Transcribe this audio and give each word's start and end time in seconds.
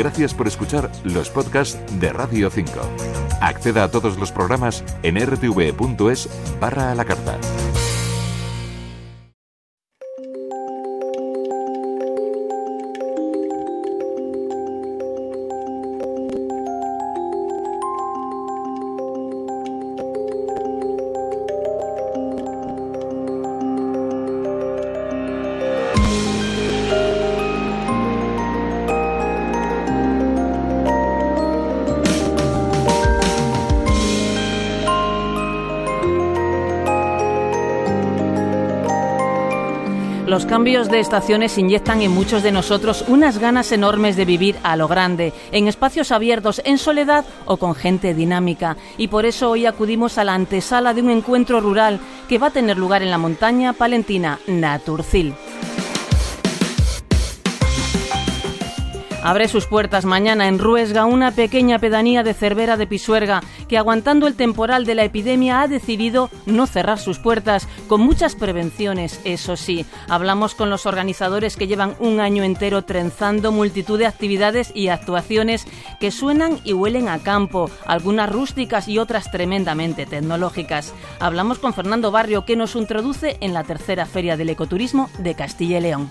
Gracias 0.00 0.32
por 0.32 0.48
escuchar 0.48 0.90
los 1.04 1.28
podcasts 1.28 1.78
de 2.00 2.10
Radio 2.10 2.48
5. 2.48 2.72
Acceda 3.42 3.84
a 3.84 3.90
todos 3.90 4.16
los 4.16 4.32
programas 4.32 4.82
en 5.02 5.20
rtv.es 5.20 6.26
barra 6.58 6.90
a 6.90 6.94
la 6.94 7.04
carta. 7.04 7.36
Cambios 40.60 40.90
de 40.90 41.00
estaciones 41.00 41.56
inyectan 41.56 42.02
en 42.02 42.10
muchos 42.10 42.42
de 42.42 42.52
nosotros 42.52 43.02
unas 43.08 43.38
ganas 43.38 43.72
enormes 43.72 44.14
de 44.14 44.26
vivir 44.26 44.56
a 44.62 44.76
lo 44.76 44.88
grande, 44.88 45.32
en 45.52 45.68
espacios 45.68 46.12
abiertos, 46.12 46.60
en 46.66 46.76
soledad 46.76 47.24
o 47.46 47.56
con 47.56 47.74
gente 47.74 48.12
dinámica. 48.12 48.76
Y 48.98 49.08
por 49.08 49.24
eso 49.24 49.48
hoy 49.48 49.64
acudimos 49.64 50.18
a 50.18 50.24
la 50.24 50.34
antesala 50.34 50.92
de 50.92 51.00
un 51.00 51.08
encuentro 51.08 51.62
rural 51.62 51.98
que 52.28 52.36
va 52.36 52.48
a 52.48 52.50
tener 52.50 52.76
lugar 52.76 53.02
en 53.02 53.10
la 53.10 53.16
montaña 53.16 53.72
palentina 53.72 54.38
Naturcil. 54.48 55.34
Abre 59.22 59.48
sus 59.48 59.66
puertas 59.66 60.06
mañana 60.06 60.48
en 60.48 60.58
Ruesga 60.58 61.04
una 61.04 61.30
pequeña 61.30 61.78
pedanía 61.78 62.22
de 62.22 62.32
Cervera 62.32 62.78
de 62.78 62.86
Pisuerga 62.86 63.42
que 63.68 63.76
aguantando 63.76 64.26
el 64.26 64.34
temporal 64.34 64.86
de 64.86 64.94
la 64.94 65.04
epidemia 65.04 65.60
ha 65.60 65.68
decidido 65.68 66.30
no 66.46 66.66
cerrar 66.66 66.98
sus 66.98 67.18
puertas 67.18 67.68
con 67.86 68.00
muchas 68.00 68.34
prevenciones, 68.34 69.20
eso 69.24 69.56
sí. 69.56 69.84
Hablamos 70.08 70.54
con 70.54 70.70
los 70.70 70.86
organizadores 70.86 71.56
que 71.56 71.66
llevan 71.66 71.96
un 71.98 72.18
año 72.18 72.44
entero 72.44 72.82
trenzando 72.82 73.52
multitud 73.52 73.98
de 73.98 74.06
actividades 74.06 74.72
y 74.74 74.88
actuaciones 74.88 75.66
que 76.00 76.10
suenan 76.10 76.58
y 76.64 76.72
huelen 76.72 77.08
a 77.08 77.18
campo, 77.18 77.70
algunas 77.86 78.30
rústicas 78.32 78.88
y 78.88 78.98
otras 78.98 79.30
tremendamente 79.30 80.06
tecnológicas. 80.06 80.94
Hablamos 81.18 81.58
con 81.58 81.74
Fernando 81.74 82.10
Barrio 82.10 82.46
que 82.46 82.56
nos 82.56 82.74
introduce 82.74 83.36
en 83.40 83.52
la 83.52 83.64
tercera 83.64 84.06
feria 84.06 84.38
del 84.38 84.48
ecoturismo 84.48 85.10
de 85.18 85.34
Castilla 85.34 85.78
y 85.78 85.82
León. 85.82 86.10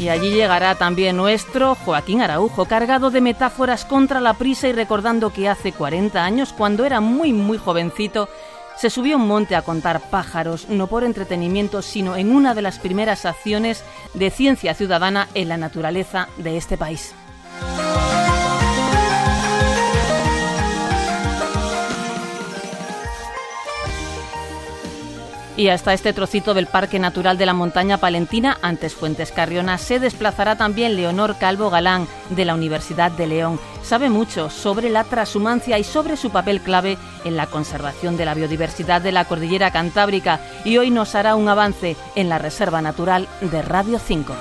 Y 0.00 0.08
allí 0.08 0.30
llegará 0.30 0.76
también 0.76 1.18
nuestro 1.18 1.74
Joaquín 1.74 2.22
Araujo, 2.22 2.64
cargado 2.64 3.10
de 3.10 3.20
metáforas 3.20 3.84
contra 3.84 4.22
la 4.22 4.32
prisa 4.32 4.66
y 4.66 4.72
recordando 4.72 5.30
que 5.30 5.46
hace 5.46 5.72
40 5.72 6.24
años, 6.24 6.54
cuando 6.54 6.86
era 6.86 7.00
muy 7.00 7.34
muy 7.34 7.58
jovencito, 7.58 8.30
se 8.78 8.88
subió 8.88 9.16
a 9.16 9.18
un 9.18 9.28
monte 9.28 9.56
a 9.56 9.60
contar 9.60 10.00
pájaros, 10.08 10.70
no 10.70 10.86
por 10.86 11.04
entretenimiento, 11.04 11.82
sino 11.82 12.16
en 12.16 12.34
una 12.34 12.54
de 12.54 12.62
las 12.62 12.78
primeras 12.78 13.26
acciones 13.26 13.84
de 14.14 14.30
ciencia 14.30 14.72
ciudadana 14.72 15.28
en 15.34 15.50
la 15.50 15.58
naturaleza 15.58 16.28
de 16.38 16.56
este 16.56 16.78
país. 16.78 17.14
Y 25.60 25.68
hasta 25.68 25.92
este 25.92 26.14
trocito 26.14 26.54
del 26.54 26.68
Parque 26.68 26.98
Natural 26.98 27.36
de 27.36 27.44
la 27.44 27.52
Montaña 27.52 27.98
Palentina, 27.98 28.56
antes 28.62 28.94
Fuentes 28.94 29.30
Carriona, 29.30 29.76
se 29.76 30.00
desplazará 30.00 30.56
también 30.56 30.96
Leonor 30.96 31.36
Calvo 31.36 31.68
Galán, 31.68 32.08
de 32.30 32.46
la 32.46 32.54
Universidad 32.54 33.10
de 33.10 33.26
León. 33.26 33.60
Sabe 33.82 34.08
mucho 34.08 34.48
sobre 34.48 34.88
la 34.88 35.04
transhumancia 35.04 35.78
y 35.78 35.84
sobre 35.84 36.16
su 36.16 36.30
papel 36.30 36.62
clave 36.62 36.96
en 37.26 37.36
la 37.36 37.46
conservación 37.46 38.16
de 38.16 38.24
la 38.24 38.32
biodiversidad 38.32 39.02
de 39.02 39.12
la 39.12 39.26
cordillera 39.26 39.70
cantábrica 39.70 40.40
y 40.64 40.78
hoy 40.78 40.90
nos 40.90 41.14
hará 41.14 41.36
un 41.36 41.46
avance 41.46 41.94
en 42.14 42.30
la 42.30 42.38
Reserva 42.38 42.80
Natural 42.80 43.28
de 43.42 43.60
Radio 43.60 43.98
5. 43.98 44.32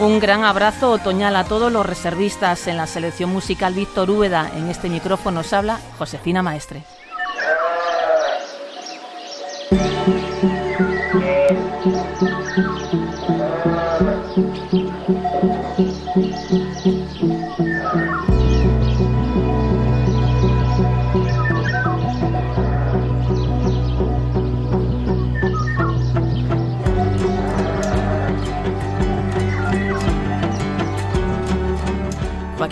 Un 0.00 0.18
gran 0.18 0.42
abrazo 0.42 0.90
otoñal 0.90 1.36
a 1.36 1.44
todos 1.44 1.70
los 1.70 1.86
reservistas 1.86 2.66
en 2.66 2.76
la 2.76 2.88
selección 2.88 3.30
musical 3.30 3.72
Víctor 3.72 4.10
Úbeda. 4.10 4.50
En 4.56 4.68
este 4.68 4.88
micrófono 4.88 5.42
nos 5.42 5.52
habla 5.52 5.78
Josefina 5.96 6.42
Maestre. 6.42 6.82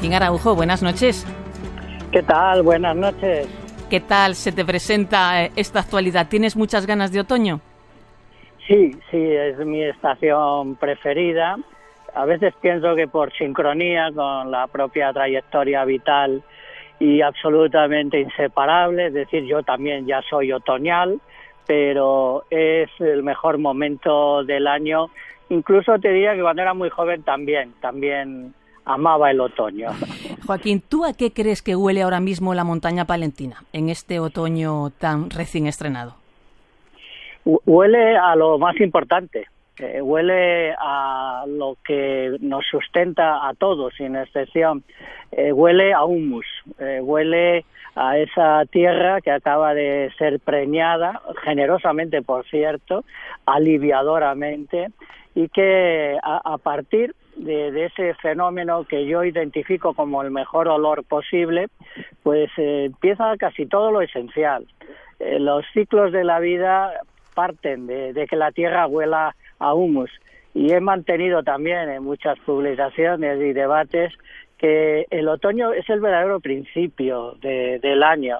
Joaquín 0.04 0.22
Araujo, 0.22 0.54
buenas 0.54 0.82
noches. 0.82 1.26
¿Qué 2.12 2.22
tal? 2.22 2.62
Buenas 2.62 2.94
noches. 2.94 3.48
¿Qué 3.88 4.00
tal 4.00 4.34
se 4.34 4.52
te 4.52 4.62
presenta 4.62 5.42
eh, 5.44 5.52
esta 5.56 5.80
actualidad? 5.80 6.28
¿Tienes 6.28 6.56
muchas 6.56 6.84
ganas 6.84 7.10
de 7.10 7.20
otoño? 7.20 7.62
Sí, 8.66 8.90
sí, 9.10 9.16
es 9.18 9.56
mi 9.60 9.82
estación 9.82 10.76
preferida. 10.76 11.56
A 12.14 12.26
veces 12.26 12.52
pienso 12.60 12.94
que 12.94 13.08
por 13.08 13.32
sincronía 13.32 14.10
con 14.14 14.50
la 14.50 14.66
propia 14.66 15.10
trayectoria 15.10 15.86
vital 15.86 16.42
y 17.00 17.22
absolutamente 17.22 18.20
inseparable, 18.20 19.06
es 19.06 19.14
decir, 19.14 19.44
yo 19.46 19.62
también 19.62 20.06
ya 20.06 20.20
soy 20.28 20.52
otoñal, 20.52 21.18
pero 21.66 22.44
es 22.50 22.90
el 22.98 23.22
mejor 23.22 23.56
momento 23.56 24.44
del 24.44 24.66
año. 24.66 25.06
Incluso 25.48 25.98
te 25.98 26.10
diría 26.10 26.34
que 26.34 26.42
cuando 26.42 26.60
era 26.60 26.74
muy 26.74 26.90
joven 26.90 27.22
también, 27.22 27.72
también 27.80 28.52
amaba 28.84 29.30
el 29.30 29.40
otoño. 29.40 29.90
Joaquín, 30.46 30.82
¿tú 30.86 31.04
a 31.04 31.14
qué 31.14 31.32
crees 31.32 31.62
que 31.62 31.76
huele 31.76 32.02
ahora 32.02 32.20
mismo 32.20 32.54
la 32.54 32.64
montaña 32.64 33.06
palentina 33.06 33.64
en 33.72 33.88
este 33.88 34.20
otoño 34.20 34.90
tan 34.90 35.30
recién 35.30 35.66
estrenado? 35.66 36.16
Huele 37.44 38.16
a 38.16 38.34
lo 38.36 38.58
más 38.58 38.80
importante, 38.80 39.48
eh, 39.78 40.00
huele 40.00 40.72
a 40.78 41.44
lo 41.46 41.76
que 41.84 42.36
nos 42.40 42.64
sustenta 42.70 43.46
a 43.48 43.54
todos, 43.54 43.92
sin 43.96 44.16
excepción. 44.16 44.84
Eh, 45.32 45.52
huele 45.52 45.92
a 45.92 46.04
humus, 46.04 46.46
eh, 46.78 47.00
huele 47.02 47.64
a 47.96 48.18
esa 48.18 48.64
tierra 48.66 49.20
que 49.20 49.30
acaba 49.30 49.74
de 49.74 50.10
ser 50.16 50.40
preñada, 50.40 51.20
generosamente 51.42 52.22
por 52.22 52.46
cierto, 52.46 53.04
aliviadoramente, 53.46 54.88
y 55.34 55.48
que 55.48 56.16
a, 56.22 56.56
partir 56.58 57.14
de, 57.36 57.86
ese 57.86 58.14
fenómeno 58.14 58.84
que 58.84 59.06
yo 59.06 59.24
identifico 59.24 59.94
como 59.94 60.22
el 60.22 60.30
mejor 60.30 60.68
olor 60.68 61.04
posible, 61.04 61.68
pues 62.22 62.50
empieza 62.56 63.36
casi 63.36 63.66
todo 63.66 63.90
lo 63.90 64.00
esencial. 64.00 64.66
los 65.20 65.64
ciclos 65.72 66.12
de 66.12 66.24
la 66.24 66.40
vida 66.40 66.92
parten 67.34 67.86
de, 67.86 68.26
que 68.28 68.36
la 68.36 68.52
tierra 68.52 68.86
huela 68.86 69.34
a 69.58 69.74
humus. 69.74 70.10
Y 70.54 70.72
he 70.72 70.80
mantenido 70.80 71.42
también 71.42 71.90
en 71.90 72.04
muchas 72.04 72.38
publicaciones 72.40 73.40
y 73.40 73.52
debates 73.52 74.12
que 74.56 75.06
el 75.10 75.28
otoño 75.28 75.72
es 75.72 75.88
el 75.90 76.00
verdadero 76.00 76.40
principio 76.40 77.36
del 77.40 78.02
año, 78.02 78.38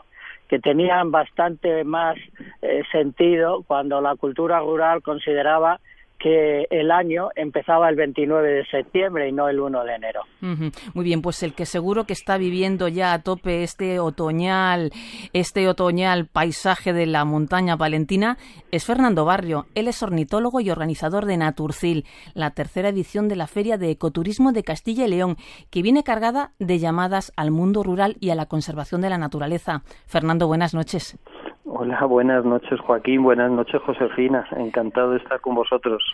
que 0.48 0.60
tenían 0.60 1.10
bastante 1.10 1.82
más 1.84 2.16
eh, 2.62 2.82
sentido 2.92 3.64
cuando 3.66 4.00
la 4.00 4.14
cultura 4.14 4.60
rural 4.60 5.02
consideraba 5.02 5.80
que 6.18 6.66
el 6.70 6.90
año 6.90 7.28
empezaba 7.36 7.88
el 7.88 7.96
29 7.96 8.50
de 8.50 8.64
septiembre 8.66 9.28
y 9.28 9.32
no 9.32 9.48
el 9.48 9.60
1 9.60 9.84
de 9.84 9.94
enero. 9.94 10.22
Muy 10.40 11.04
bien, 11.04 11.20
pues 11.20 11.42
el 11.42 11.54
que 11.54 11.66
seguro 11.66 12.04
que 12.04 12.12
está 12.12 12.38
viviendo 12.38 12.88
ya 12.88 13.12
a 13.12 13.22
tope 13.22 13.62
este 13.62 13.98
otoñal, 14.00 14.90
este 15.32 15.68
otoñal 15.68 16.26
paisaje 16.26 16.92
de 16.92 17.06
la 17.06 17.24
montaña 17.24 17.76
palentina 17.76 18.38
es 18.70 18.84
Fernando 18.84 19.24
Barrio. 19.24 19.66
Él 19.74 19.88
es 19.88 20.02
ornitólogo 20.02 20.60
y 20.60 20.70
organizador 20.70 21.26
de 21.26 21.36
Naturcil, 21.36 22.06
la 22.34 22.50
tercera 22.50 22.88
edición 22.88 23.28
de 23.28 23.36
la 23.36 23.46
Feria 23.46 23.76
de 23.76 23.90
Ecoturismo 23.90 24.52
de 24.52 24.64
Castilla 24.64 25.04
y 25.04 25.10
León, 25.10 25.36
que 25.70 25.82
viene 25.82 26.04
cargada 26.04 26.52
de 26.58 26.78
llamadas 26.78 27.32
al 27.36 27.50
mundo 27.50 27.82
rural 27.82 28.16
y 28.20 28.30
a 28.30 28.34
la 28.34 28.46
conservación 28.46 29.00
de 29.00 29.10
la 29.10 29.18
naturaleza. 29.18 29.82
Fernando, 30.06 30.46
buenas 30.46 30.74
noches. 30.74 31.18
Hola, 31.76 32.04
buenas 32.04 32.44
noches 32.44 32.78
Joaquín, 32.78 33.24
buenas 33.24 33.50
noches 33.50 33.82
Josefina, 33.84 34.46
encantado 34.56 35.10
de 35.10 35.16
estar 35.16 35.40
con 35.40 35.56
vosotros. 35.56 36.04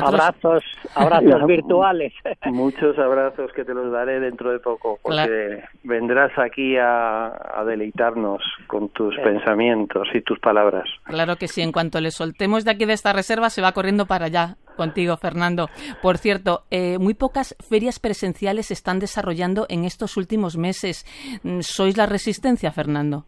Abrazos, 0.00 0.62
abrazos 0.94 1.46
virtuales. 1.48 2.12
Muchos 2.46 2.96
abrazos 2.96 3.50
que 3.52 3.64
te 3.64 3.74
los 3.74 3.90
daré 3.90 4.20
dentro 4.20 4.52
de 4.52 4.60
poco, 4.60 5.00
porque 5.02 5.64
vendrás 5.82 6.30
aquí 6.38 6.76
a, 6.76 7.32
deleitarnos 7.66 8.40
con 8.68 8.90
tus 8.90 9.16
pensamientos 9.16 10.06
y 10.14 10.20
tus 10.20 10.38
palabras. 10.38 10.84
Claro 11.02 11.34
que 11.36 11.48
sí, 11.48 11.60
en 11.60 11.72
cuanto 11.72 12.00
le 12.00 12.12
soltemos 12.12 12.64
de 12.64 12.70
aquí 12.70 12.84
de 12.84 12.92
esta 12.92 13.12
reserva 13.12 13.50
se 13.50 13.62
va 13.62 13.72
corriendo 13.72 14.06
para 14.06 14.26
allá 14.26 14.58
contigo, 14.76 15.16
Fernando. 15.16 15.68
Por 16.02 16.18
cierto, 16.18 16.64
eh, 16.70 16.98
muy 16.98 17.14
pocas 17.14 17.56
ferias 17.68 17.98
presenciales 17.98 18.66
se 18.66 18.74
están 18.74 19.00
desarrollando 19.00 19.66
en 19.68 19.84
estos 19.84 20.16
últimos 20.16 20.56
meses. 20.56 21.04
Mm, 21.42 21.60
¿Sois 21.62 21.96
la 21.96 22.06
resistencia, 22.06 22.70
Fernando? 22.70 23.24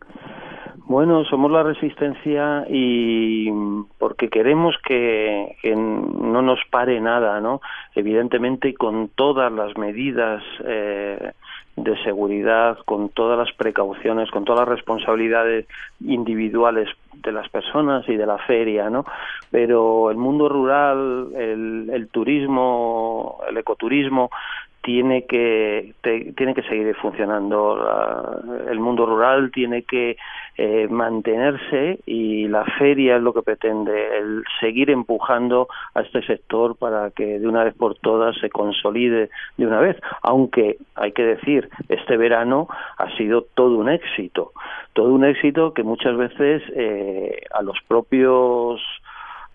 Bueno, 0.88 1.25
somos 1.25 1.50
la 1.50 1.65
resistencia 1.65 2.65
y 2.71 3.50
porque 3.99 4.29
queremos 4.29 4.77
que, 4.87 5.56
no 5.75 6.43
nos 6.43 6.61
pare 6.71 7.00
nada, 7.00 7.41
¿no? 7.41 7.61
Evidentemente 7.97 8.73
con 8.75 9.09
todas 9.09 9.50
las 9.50 9.77
medidas 9.77 10.44
eh, 10.65 11.33
de 11.75 12.03
seguridad, 12.05 12.79
con 12.85 13.09
todas 13.09 13.37
las 13.37 13.53
precauciones, 13.56 14.31
con 14.31 14.44
todas 14.44 14.61
las 14.61 14.79
responsabilidades 14.79 15.67
individuales 16.00 16.88
de 17.15 17.33
las 17.33 17.49
personas 17.49 18.09
y 18.09 18.15
de 18.15 18.27
la 18.27 18.38
feria, 18.38 18.88
¿no? 18.88 19.05
Pero 19.50 20.12
el 20.12 20.17
mundo 20.17 20.49
rural, 20.49 21.33
el, 21.35 21.91
el 21.93 22.09
turismo, 22.11 23.41
el 23.49 23.56
ecoturismo 23.56 24.31
tiene 24.87 25.27
que 25.27 25.94
tiene 26.00 26.55
que 26.55 26.62
seguir 26.62 26.94
funcionando 26.94 27.77
el 28.71 28.79
mundo 28.79 29.05
rural 29.05 29.50
tiene 29.50 29.83
que 29.83 30.17
eh, 30.56 30.87
mantenerse 30.88 31.99
y 32.06 32.47
la 32.47 32.65
feria 32.79 33.17
es 33.17 33.23
lo 33.23 33.35
que 33.35 33.43
pretende 33.43 34.17
el 34.17 34.44
seguir 34.61 34.91
empujando 34.91 35.67
a 35.93 36.03
este 36.03 36.23
sector 36.23 36.77
para 36.77 37.11
que 37.11 37.41
de 37.41 37.49
una 37.49 37.65
vez 37.65 37.75
por 37.75 37.97
todas 37.97 38.38
se 38.38 38.49
consolide 38.49 39.29
de 39.56 39.67
una 39.67 39.81
vez. 39.81 39.97
Aunque 40.23 40.77
hay 40.94 41.11
que 41.11 41.25
decir 41.25 41.69
este 41.88 42.17
verano 42.17 42.69
ha 42.97 43.11
sido 43.17 43.43
todo 43.43 43.79
un 43.79 43.88
éxito. 43.88 44.53
Todo 44.93 45.12
un 45.12 45.25
éxito 45.25 45.75
que 45.75 45.83
muchas 45.83 46.17
veces 46.17 46.62
eh, 46.77 47.41
a 47.53 47.61
los 47.62 47.77
propios 47.88 48.81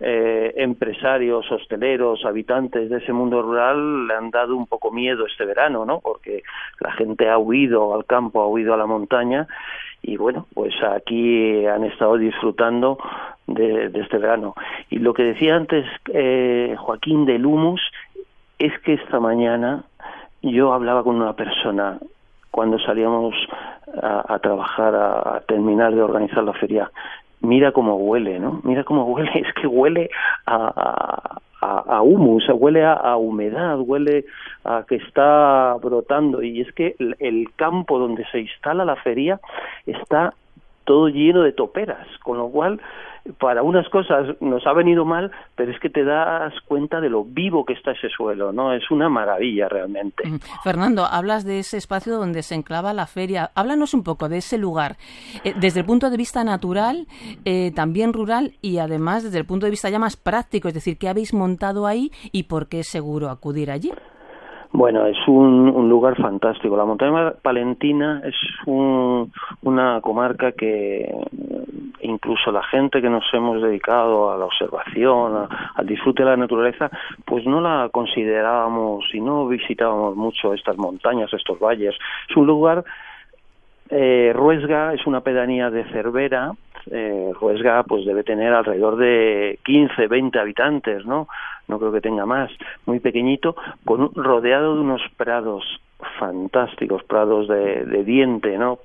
eh, 0.03 0.53
empresarios, 0.57 1.51
hosteleros, 1.51 2.25
habitantes 2.25 2.89
de 2.89 2.97
ese 2.97 3.13
mundo 3.13 3.41
rural 3.41 4.07
le 4.07 4.15
han 4.15 4.31
dado 4.31 4.55
un 4.55 4.65
poco 4.65 4.91
miedo 4.91 5.25
este 5.27 5.45
verano, 5.45 5.85
¿no? 5.85 5.99
Porque 5.99 6.43
la 6.79 6.91
gente 6.93 7.29
ha 7.29 7.37
huido 7.37 7.93
al 7.93 8.05
campo, 8.05 8.41
ha 8.41 8.47
huido 8.47 8.73
a 8.73 8.77
la 8.77 8.87
montaña 8.87 9.47
y 10.01 10.17
bueno, 10.17 10.47
pues 10.55 10.73
aquí 10.83 11.65
han 11.67 11.83
estado 11.83 12.17
disfrutando 12.17 12.97
de, 13.45 13.91
este 13.93 14.17
verano. 14.17 14.55
Y 14.89 14.97
lo 14.97 15.13
que 15.13 15.23
decía 15.23 15.55
antes 15.55 15.85
eh, 16.13 16.75
Joaquín 16.79 17.25
del 17.25 17.45
humus 17.45 17.81
es 18.57 18.77
que 18.79 18.93
esta 18.93 19.19
mañana 19.19 19.83
yo 20.41 20.73
hablaba 20.73 21.03
con 21.03 21.15
una 21.15 21.33
persona 21.33 21.99
cuando 22.49 22.79
salíamos 22.79 23.35
a, 24.01 24.39
trabajar, 24.39 24.95
a, 24.95 25.41
terminar 25.47 25.93
de 25.93 26.01
organizar 26.01 26.43
la 26.43 26.53
feria 26.53 26.91
mira 27.41 27.71
cómo 27.71 27.95
huele, 27.95 28.39
¿no? 28.39 28.61
Mira 28.63 28.83
cómo 28.83 29.05
huele, 29.05 29.31
es 29.35 29.53
que 29.53 29.67
huele 29.67 30.09
a, 30.45 31.39
a, 31.61 31.77
a 31.97 32.01
humus, 32.01 32.47
huele 32.49 32.83
a, 32.85 33.15
humedad, 33.17 33.79
huele 33.79 34.25
a 34.63 34.83
que 34.87 34.95
está 34.95 35.75
brotando 35.81 36.41
y 36.41 36.61
es 36.61 36.71
que 36.73 36.95
el 37.19 37.47
campo 37.55 37.99
donde 37.99 38.25
se 38.31 38.39
instala 38.39 38.85
la 38.85 38.95
feria 38.95 39.39
está 39.85 40.33
todo 40.85 41.09
lleno 41.09 41.43
de 41.43 41.53
toperas, 41.53 42.07
con 42.23 42.37
lo 42.37 42.49
cual 42.49 42.79
para 43.39 43.63
unas 43.63 43.87
cosas 43.89 44.35
nos 44.39 44.65
ha 44.65 44.73
venido 44.73 45.05
mal, 45.05 45.31
pero 45.55 45.71
es 45.71 45.79
que 45.79 45.89
te 45.89 46.03
das 46.03 46.53
cuenta 46.65 46.99
de 46.99 47.09
lo 47.09 47.23
vivo 47.23 47.65
que 47.65 47.73
está 47.73 47.91
ese 47.91 48.09
suelo, 48.09 48.51
¿no? 48.51 48.73
Es 48.73 48.89
una 48.89 49.09
maravilla 49.09 49.69
realmente. 49.69 50.27
Mm. 50.27 50.39
Fernando, 50.63 51.05
hablas 51.05 51.45
de 51.45 51.59
ese 51.59 51.77
espacio 51.77 52.17
donde 52.17 52.43
se 52.43 52.55
enclava 52.55 52.93
la 52.93 53.05
feria. 53.05 53.51
Háblanos 53.55 53.93
un 53.93 54.03
poco 54.03 54.29
de 54.29 54.37
ese 54.37 54.57
lugar, 54.57 54.97
eh, 55.43 55.53
desde 55.59 55.81
el 55.81 55.85
punto 55.85 56.09
de 56.09 56.17
vista 56.17 56.43
natural, 56.43 57.07
eh, 57.45 57.71
también 57.75 58.13
rural 58.13 58.53
y 58.61 58.79
además 58.79 59.23
desde 59.23 59.37
el 59.37 59.45
punto 59.45 59.65
de 59.65 59.71
vista 59.71 59.89
ya 59.89 59.99
más 59.99 60.17
práctico, 60.17 60.67
es 60.67 60.73
decir, 60.73 60.97
¿qué 60.97 61.07
habéis 61.07 61.33
montado 61.33 61.87
ahí 61.87 62.11
y 62.31 62.43
por 62.43 62.67
qué 62.67 62.79
es 62.79 62.87
seguro 62.87 63.29
acudir 63.29 63.71
allí? 63.71 63.91
Bueno, 64.73 65.05
es 65.05 65.17
un, 65.27 65.69
un, 65.69 65.89
lugar 65.89 66.15
fantástico. 66.15 66.77
La 66.77 66.85
montaña 66.85 67.33
palentina 67.41 68.21
es 68.23 68.35
un, 68.65 69.31
una 69.63 69.99
comarca 69.99 70.53
que 70.53 71.13
incluso 72.01 72.51
la 72.51 72.63
gente 72.63 73.01
que 73.01 73.09
nos 73.09 73.25
hemos 73.33 73.61
dedicado 73.61 74.31
a 74.31 74.37
la 74.37 74.45
observación, 74.45 75.47
al 75.75 75.85
disfrute 75.85 76.23
de 76.23 76.29
la 76.29 76.37
naturaleza, 76.37 76.89
pues 77.25 77.45
no 77.45 77.59
la 77.59 77.89
considerábamos 77.91 79.05
y 79.13 79.19
no 79.19 79.47
visitábamos 79.47 80.15
mucho 80.15 80.53
estas 80.53 80.77
montañas, 80.77 81.33
estos 81.33 81.59
valles. 81.59 81.95
Es 82.29 82.37
un 82.37 82.47
lugar 82.47 82.83
eh, 83.91 84.31
Ruesga 84.33 84.93
es 84.93 85.05
una 85.05 85.19
pedanía 85.19 85.69
de 85.69 85.83
Cervera. 85.91 86.53
Eh, 86.89 87.31
Ruesga 87.39 87.83
pues 87.83 88.05
debe 88.05 88.23
tener 88.23 88.53
alrededor 88.53 88.95
de 88.95 89.59
15, 89.65 90.07
20 90.07 90.39
habitantes, 90.39 91.05
¿no? 91.05 91.27
No 91.67 91.79
creo 91.79 91.91
que 91.91 92.01
tenga 92.01 92.25
más. 92.25 92.51
Muy 92.85 92.99
pequeñito, 92.99 93.55
con 93.85 94.13
rodeado 94.13 94.75
de 94.75 94.81
unos 94.81 95.01
prados 95.17 95.63
fantásticos, 96.19 97.03
prados 97.03 97.47
de, 97.47 97.85
de 97.85 98.03
diente, 98.03 98.57
¿no? 98.57 98.77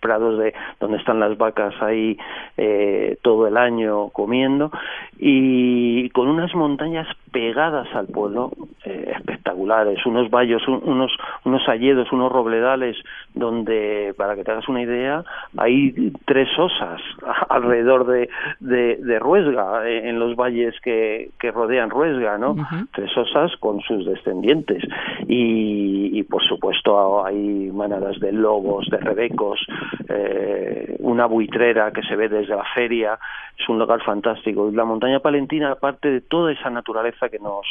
prados 0.00 0.38
de 0.38 0.54
donde 0.80 0.98
están 0.98 1.20
las 1.20 1.36
vacas 1.36 1.74
ahí 1.82 2.16
eh, 2.56 3.16
todo 3.22 3.46
el 3.46 3.56
año 3.56 4.08
comiendo 4.10 4.70
y 5.18 6.08
con 6.10 6.28
unas 6.28 6.54
montañas 6.54 7.06
pegadas 7.32 7.88
al 7.94 8.06
pueblo 8.06 8.50
eh, 8.84 9.12
espectaculares. 9.16 10.04
Unos 10.06 10.30
valles 10.30 10.66
unos 10.66 11.12
unos 11.44 11.68
alledos 11.68 12.12
unos 12.12 12.30
robledales 12.32 12.96
donde 13.34 14.14
para 14.16 14.34
que 14.34 14.44
te 14.44 14.52
hagas 14.52 14.68
una 14.68 14.82
idea 14.82 15.24
hay 15.56 16.12
tres 16.24 16.48
osas 16.58 17.00
alrededor 17.48 18.06
de 18.06 18.28
de, 18.60 19.18
Ruesga 19.18 19.88
eh, 19.88 20.08
en 20.08 20.18
los 20.18 20.36
valles 20.36 20.74
que, 20.82 21.30
que 21.38 21.50
rodean 21.50 21.90
Ruesga 21.90 22.38
no 22.38 22.56
tres 22.92 23.16
osas 23.16 23.56
con 23.56 23.80
sus 23.82 24.06
descendientes. 24.06 24.82
Y, 25.26 26.18
y 26.18 26.22
por 26.22 26.42
supuesto 26.42 27.24
hay 27.24 27.70
manadas 27.72 28.18
de 28.20 28.32
lobos 28.32 28.86
de 28.90 28.98
rebecos 28.98 29.60
eh, 30.08 30.96
una 31.00 31.26
buitrera 31.26 31.90
que 31.92 32.02
se 32.02 32.16
ve 32.16 32.28
desde 32.28 32.54
la 32.54 32.64
feria, 32.74 33.18
es 33.58 33.68
un 33.68 33.78
lugar 33.78 34.02
fantástico. 34.02 34.68
Y 34.68 34.74
la 34.74 34.84
montaña 34.84 35.20
palentina, 35.20 35.72
aparte 35.72 36.10
de 36.10 36.20
toda 36.20 36.52
esa 36.52 36.70
naturaleza 36.70 37.17
que 37.28 37.38
nos, 37.38 37.66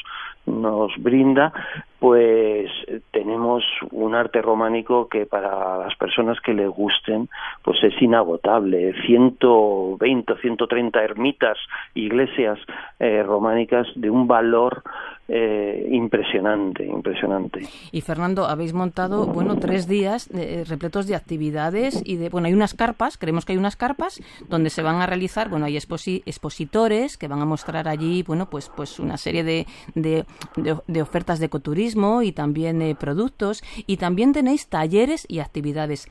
nos 0.45 0.91
brinda, 0.97 1.53
pues 1.99 2.69
tenemos 3.11 3.63
un 3.91 4.15
arte 4.15 4.41
románico 4.41 5.07
que 5.07 5.25
para 5.25 5.77
las 5.77 5.95
personas 5.95 6.39
que 6.41 6.53
le 6.53 6.67
gusten, 6.67 7.29
pues 7.63 7.83
es 7.83 7.99
inagotable. 8.01 8.93
120 9.05 10.33
o 10.33 10.37
130 10.37 11.03
ermitas, 11.03 11.57
iglesias 11.93 12.59
eh, 12.99 13.23
románicas 13.23 13.87
de 13.95 14.09
un 14.09 14.27
valor 14.27 14.83
eh, 15.29 15.87
impresionante, 15.91 16.85
impresionante. 16.85 17.67
Y 17.91 18.01
Fernando, 18.01 18.45
habéis 18.45 18.73
montado, 18.73 19.25
bueno, 19.25 19.57
tres 19.57 19.87
días 19.87 20.29
eh, 20.33 20.63
repletos 20.65 21.05
de 21.05 21.15
actividades 21.15 22.01
y 22.05 22.15
de, 22.15 22.29
bueno, 22.29 22.47
hay 22.47 22.53
unas 22.53 22.73
carpas, 22.73 23.17
creemos 23.17 23.43
que 23.43 23.51
hay 23.51 23.57
unas 23.57 23.75
carpas 23.75 24.21
donde 24.47 24.69
se 24.69 24.81
van 24.81 25.01
a 25.01 25.05
realizar, 25.05 25.49
bueno, 25.49 25.65
hay 25.65 25.75
expositores 25.77 27.17
que 27.17 27.27
van 27.27 27.41
a 27.41 27.45
mostrar 27.45 27.89
allí, 27.89 28.23
bueno, 28.23 28.49
pues, 28.49 28.71
pues 28.73 28.99
una 28.99 29.17
serie 29.17 29.43
de, 29.43 29.67
de, 29.95 30.25
de, 30.55 31.01
ofertas 31.01 31.39
de 31.39 31.47
ecoturismo 31.47 32.21
y 32.21 32.31
también 32.31 32.79
de 32.79 32.95
productos 32.95 33.63
y 33.85 33.97
también 33.97 34.31
tenéis 34.31 34.67
talleres 34.67 35.25
y 35.27 35.39
actividades. 35.39 36.07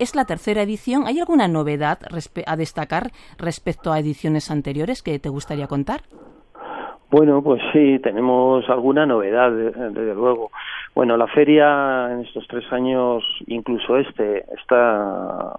Es 0.00 0.16
la 0.16 0.24
tercera 0.24 0.62
edición. 0.62 1.06
¿Hay 1.06 1.20
alguna 1.20 1.46
novedad 1.46 2.00
a 2.46 2.56
destacar 2.56 3.12
respecto 3.38 3.92
a 3.92 4.00
ediciones 4.00 4.50
anteriores 4.50 5.02
que 5.02 5.18
te 5.20 5.28
gustaría 5.28 5.68
contar? 5.68 6.02
Bueno, 7.10 7.42
pues 7.42 7.62
sí, 7.72 7.98
tenemos 8.00 8.68
alguna 8.68 9.06
novedad, 9.06 9.50
desde 9.50 10.14
luego. 10.14 10.50
Bueno, 10.94 11.16
la 11.16 11.26
feria 11.28 12.12
en 12.12 12.20
estos 12.20 12.46
tres 12.48 12.70
años, 12.70 13.24
incluso 13.46 13.96
este, 13.96 14.44
está, 14.54 15.58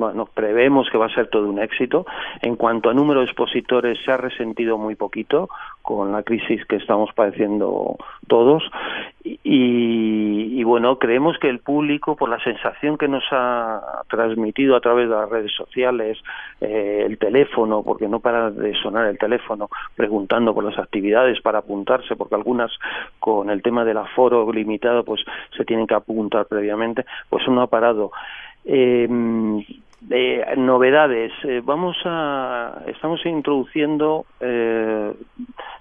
bueno, 0.00 0.24
prevemos 0.24 0.88
que 0.90 0.96
va 0.96 1.06
a 1.06 1.14
ser 1.14 1.28
todo 1.28 1.46
un 1.46 1.58
éxito. 1.58 2.06
En 2.40 2.56
cuanto 2.56 2.88
a 2.88 2.94
número 2.94 3.20
de 3.20 3.26
expositores, 3.26 3.98
se 4.02 4.10
ha 4.10 4.16
resentido 4.16 4.78
muy 4.78 4.94
poquito 4.94 5.50
con 5.82 6.10
la 6.10 6.22
crisis 6.22 6.64
que 6.64 6.76
estamos 6.76 7.10
padeciendo 7.14 7.96
todos. 8.26 8.62
Y, 9.22 10.64
bueno, 10.64 10.98
creemos 10.98 11.36
que 11.38 11.50
el 11.50 11.58
público, 11.58 12.16
por 12.16 12.30
la 12.30 12.42
sensación 12.42 12.96
que 12.96 13.08
nos 13.08 13.24
ha 13.30 14.02
transmitido 14.08 14.74
a 14.74 14.80
través 14.80 15.10
de 15.10 15.14
las 15.14 15.28
redes 15.28 15.52
sociales, 15.52 16.16
eh, 16.62 17.02
el 17.04 17.18
teléfono, 17.18 17.82
porque 17.82 18.08
no 18.08 18.20
para 18.20 18.50
de 18.50 18.72
sonar 18.76 19.06
el 19.06 19.18
teléfono, 19.18 19.68
preguntando 19.96 20.54
por 20.54 20.64
las 20.64 20.78
actividades 20.78 21.42
para 21.42 21.58
apuntarse, 21.58 22.16
porque 22.16 22.36
algunas 22.36 22.72
con 23.18 23.50
el 23.50 23.60
tema 23.60 23.84
del 23.84 23.98
aforo 23.98 24.50
limitado, 24.50 25.04
pues 25.04 25.20
se 25.54 25.66
tienen 25.66 25.86
que 25.86 25.94
apuntar 25.94 26.46
previamente, 26.46 27.04
pues 27.28 27.46
no 27.48 27.60
ha 27.60 27.66
parado. 27.66 28.12
Eh, 28.64 29.08
eh, 30.08 30.54
novedades. 30.56 31.30
Eh, 31.44 31.60
vamos 31.62 31.96
a, 32.04 32.82
estamos 32.86 33.24
introduciendo 33.26 34.24
eh, 34.40 35.12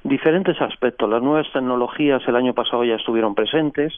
diferentes 0.03 0.61
aspectos. 0.61 1.09
Las 1.09 1.21
nuevas 1.21 1.47
tecnologías 1.53 2.21
el 2.27 2.35
año 2.35 2.53
pasado 2.53 2.83
ya 2.83 2.95
estuvieron 2.95 3.33
presentes, 3.33 3.93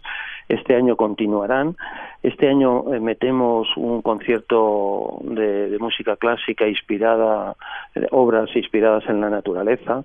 este 0.48 0.76
año 0.76 0.96
continuarán. 0.96 1.76
Este 2.22 2.50
año 2.50 2.84
metemos 3.02 3.68
un 3.78 4.04
concierto 4.04 5.18
de, 5.24 5.76
música 5.80 6.16
clásica 6.18 6.68
inspirada, 6.68 7.56
obras 8.12 8.56
inspiradas 8.56 9.04
en 9.10 9.22
la 9.22 9.32
naturaleza. 9.32 10.04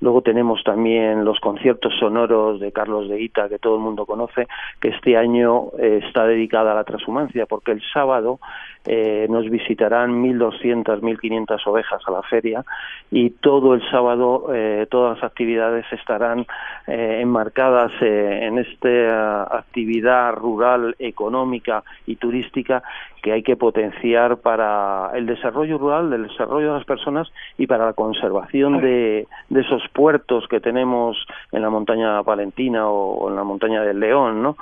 Luego 0.00 0.22
tenemos 0.22 0.64
también 0.64 1.24
los 1.24 1.38
conciertos 1.38 1.92
sonoros 2.00 2.58
de 2.58 2.72
Carlos 2.72 3.08
de 3.08 3.20
Ita, 3.20 3.48
que 3.48 3.60
todo 3.60 3.76
el 3.76 3.82
mundo 3.82 4.06
conoce, 4.06 4.48
que 4.80 4.88
este 4.88 5.16
año 5.16 5.68
está 5.78 6.26
dedicada 6.26 6.72
a 6.72 6.74
la 6.74 6.82
transhumancia, 6.82 7.46
porque 7.46 7.70
el 7.70 7.82
sábado 7.92 8.40
eh, 8.84 9.28
nos 9.30 9.48
visitarán 9.52 10.22
1.200, 10.24 11.00
1.500 11.00 11.66
ovejas 11.66 12.02
a 12.06 12.10
la 12.10 12.22
feria 12.22 12.64
y 13.10 13.30
todo 13.30 13.74
el 13.74 13.82
sábado 13.90 14.46
eh, 14.52 14.86
todas 14.90 15.16
las 15.16 15.24
actividades 15.24 15.84
estarán 15.92 16.46
eh, 16.88 17.20
enmarcadas 17.20 17.92
en 18.00 18.58
esta 18.58 19.44
actividad 19.44 20.32
rural, 20.34 20.96
económica 20.98 21.84
y 22.06 22.16
turística 22.16 22.82
que 23.22 23.32
hay 23.32 23.42
que 23.44 23.56
potenciar 23.56 24.38
para 24.38 25.10
el 25.14 25.26
desarrollo 25.26 25.78
rural, 25.78 26.12
el 26.12 26.26
desarrollo 26.26 26.72
de 26.72 26.78
las 26.78 26.84
personas 26.84 27.32
y 27.56 27.68
para 27.68 27.86
la 27.86 27.92
conservación 27.92 28.80
de, 28.80 29.28
esos 29.54 29.88
puertos 29.92 30.48
que 30.48 30.58
tenemos 30.58 31.16
en 31.52 31.62
la 31.62 31.70
montaña 31.70 32.20
palentina 32.24 32.88
o, 32.88 33.30
en 33.30 33.36
la 33.36 33.44
montaña 33.44 33.82
del 33.82 34.00
León, 34.00 34.42
¿no? 34.42 34.56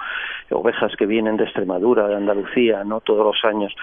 Ovejas 0.50 0.94
que 0.97 1.06
vienen 1.06 1.38
de 1.38 1.44
Extremadura, 1.44 2.06
de 2.06 2.16
Andalucía, 2.16 2.85
¿no? 2.85 3.00
Todos 3.00 3.25
los 3.25 3.44
años. 3.50 3.75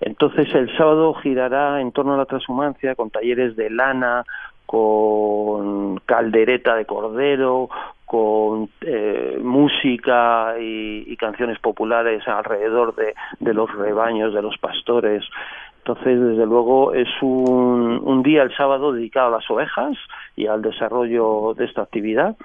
Entonces 0.00 0.54
el 0.56 0.76
sábado 0.76 1.14
girará 1.14 1.80
en 1.80 1.92
torno 1.92 2.14
a 2.14 2.16
la 2.16 2.26
transhumancia 2.26 2.94
con 2.94 3.10
talleres 3.10 3.56
de 3.56 3.70
lana, 3.70 4.24
con 4.64 5.98
caldereta 6.00 6.74
de 6.74 6.84
cordero, 6.84 7.68
con 8.04 8.68
eh, 8.80 9.38
música 9.42 10.54
y, 10.58 11.16
canciones 11.16 11.58
populares 11.58 12.26
alrededor 12.28 12.94
de, 12.94 13.14
de, 13.40 13.54
los 13.54 13.72
rebaños, 13.74 14.34
de 14.34 14.42
los 14.42 14.56
pastores. 14.58 15.24
Entonces, 15.78 16.20
desde 16.20 16.46
luego, 16.46 16.92
es 16.92 17.08
un, 17.22 18.00
un 18.02 18.22
día 18.22 18.42
el 18.42 18.54
sábado 18.56 18.92
dedicado 18.92 19.28
a 19.28 19.38
las 19.38 19.50
ovejas 19.50 19.96
y 20.36 20.46
al 20.46 20.62
desarrollo 20.62 21.54
de 21.54 21.64
esta 21.64 21.82
actividad 21.82 22.36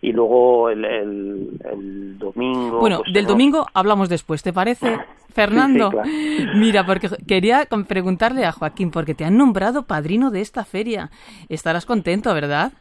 y 0.00 0.12
luego 0.12 0.70
el, 0.70 0.84
el, 0.84 2.18
domingo. 2.18 2.80
Bueno, 2.80 3.00
pues, 3.00 3.12
del 3.12 3.26
domingo 3.26 3.66
hablamos 3.74 4.08
después, 4.08 4.42
¿te 4.42 4.52
parece, 4.52 4.98
Fernando? 5.34 5.90
Mira, 6.54 6.84
porque 6.84 7.08
quería 7.26 7.66
preguntarle 7.86 8.44
a 8.46 8.52
Joaquín, 8.52 8.90
porque 8.90 9.14
te 9.14 9.24
han 9.24 9.36
nombrado 9.36 9.86
padrino 9.86 10.30
de 10.30 10.40
esta 10.40 10.64
feria. 10.64 11.10
Estarás 11.48 11.86
contento, 11.86 12.32
¿verdad? 12.34 12.72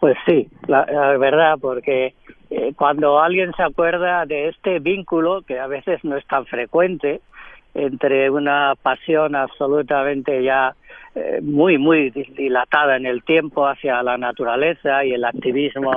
Pues 0.00 0.16
sí, 0.26 0.48
la, 0.66 0.84
verdad, 1.18 1.58
porque 1.60 2.14
eh, 2.50 2.72
cuando 2.74 3.20
alguien 3.20 3.52
se 3.54 3.62
acuerda 3.62 4.24
de 4.24 4.48
este 4.48 4.78
vínculo, 4.78 5.42
que 5.42 5.60
a 5.60 5.66
veces 5.66 6.02
no 6.04 6.16
es 6.16 6.26
tan 6.26 6.46
frecuente, 6.46 7.20
entre 7.74 8.30
una 8.30 8.74
pasión 8.82 9.36
absolutamente 9.36 10.42
ya 10.42 10.74
eh, 11.14 11.40
muy, 11.42 11.78
muy 11.78 12.10
dilatada 12.10 12.96
en 12.96 13.06
el 13.06 13.24
tiempo 13.24 13.66
hacia 13.66 14.02
la 14.02 14.16
naturaleza 14.16 15.04
y 15.04 15.12
el 15.12 15.24
activismo 15.24 15.90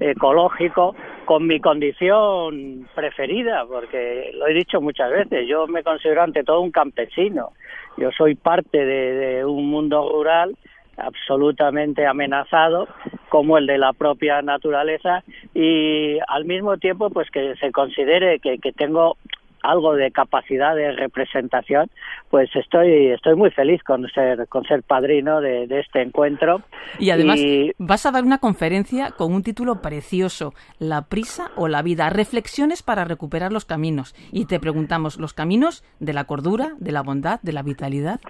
ecológico, 0.00 0.94
con 1.24 1.46
mi 1.46 1.60
condición 1.60 2.88
preferida, 2.94 3.64
porque 3.66 4.32
lo 4.34 4.46
he 4.46 4.54
dicho 4.54 4.80
muchas 4.80 5.10
veces, 5.10 5.46
yo 5.48 5.66
me 5.66 5.82
considero 5.82 6.22
ante 6.22 6.44
todo 6.44 6.60
un 6.60 6.72
campesino, 6.72 7.52
yo 7.96 8.10
soy 8.16 8.34
parte 8.34 8.84
de 8.84 9.44
un 9.44 9.70
mundo 9.70 10.10
rural 10.12 10.56
absolutamente 11.00 12.06
amenazado 12.06 12.88
como 13.28 13.58
el 13.58 13.66
de 13.66 13.78
la 13.78 13.92
propia 13.92 14.42
naturaleza 14.42 15.22
y 15.54 16.18
al 16.28 16.44
mismo 16.44 16.76
tiempo 16.76 17.10
pues 17.10 17.30
que 17.30 17.54
se 17.56 17.72
considere 17.72 18.38
que, 18.40 18.58
que 18.58 18.72
tengo 18.72 19.16
algo 19.62 19.94
de 19.94 20.10
capacidad 20.10 20.74
de 20.74 20.92
representación, 20.92 21.90
pues 22.30 22.54
estoy 22.54 23.08
estoy 23.08 23.36
muy 23.36 23.50
feliz 23.50 23.82
con 23.82 24.08
ser 24.08 24.48
con 24.48 24.64
ser 24.64 24.82
padrino 24.82 25.40
de, 25.40 25.66
este 25.80 26.02
encuentro. 26.02 26.62
Y 26.98 27.10
además 27.10 27.40
vas 27.78 28.06
a 28.06 28.10
dar 28.10 28.24
una 28.24 28.38
conferencia 28.38 29.10
con 29.16 29.32
un 29.32 29.42
título 29.42 29.80
precioso, 29.82 30.52
La 30.78 31.02
prisa 31.08 31.50
o 31.56 31.68
la 31.68 31.82
vida, 31.82 32.10
reflexiones 32.10 32.82
para 32.82 33.04
recuperar 33.04 33.52
los 33.52 33.64
caminos. 33.64 34.14
Y 34.32 34.46
te 34.46 34.60
preguntamos, 34.60 35.18
¿los 35.18 35.34
caminos 35.34 35.84
de 36.00 36.12
la 36.12 36.24
cordura, 36.24 36.72
de 36.78 36.92
la 36.92 37.02
bondad, 37.02 37.40
de 37.42 37.52
la 37.52 37.62
vitalidad? 37.62 38.20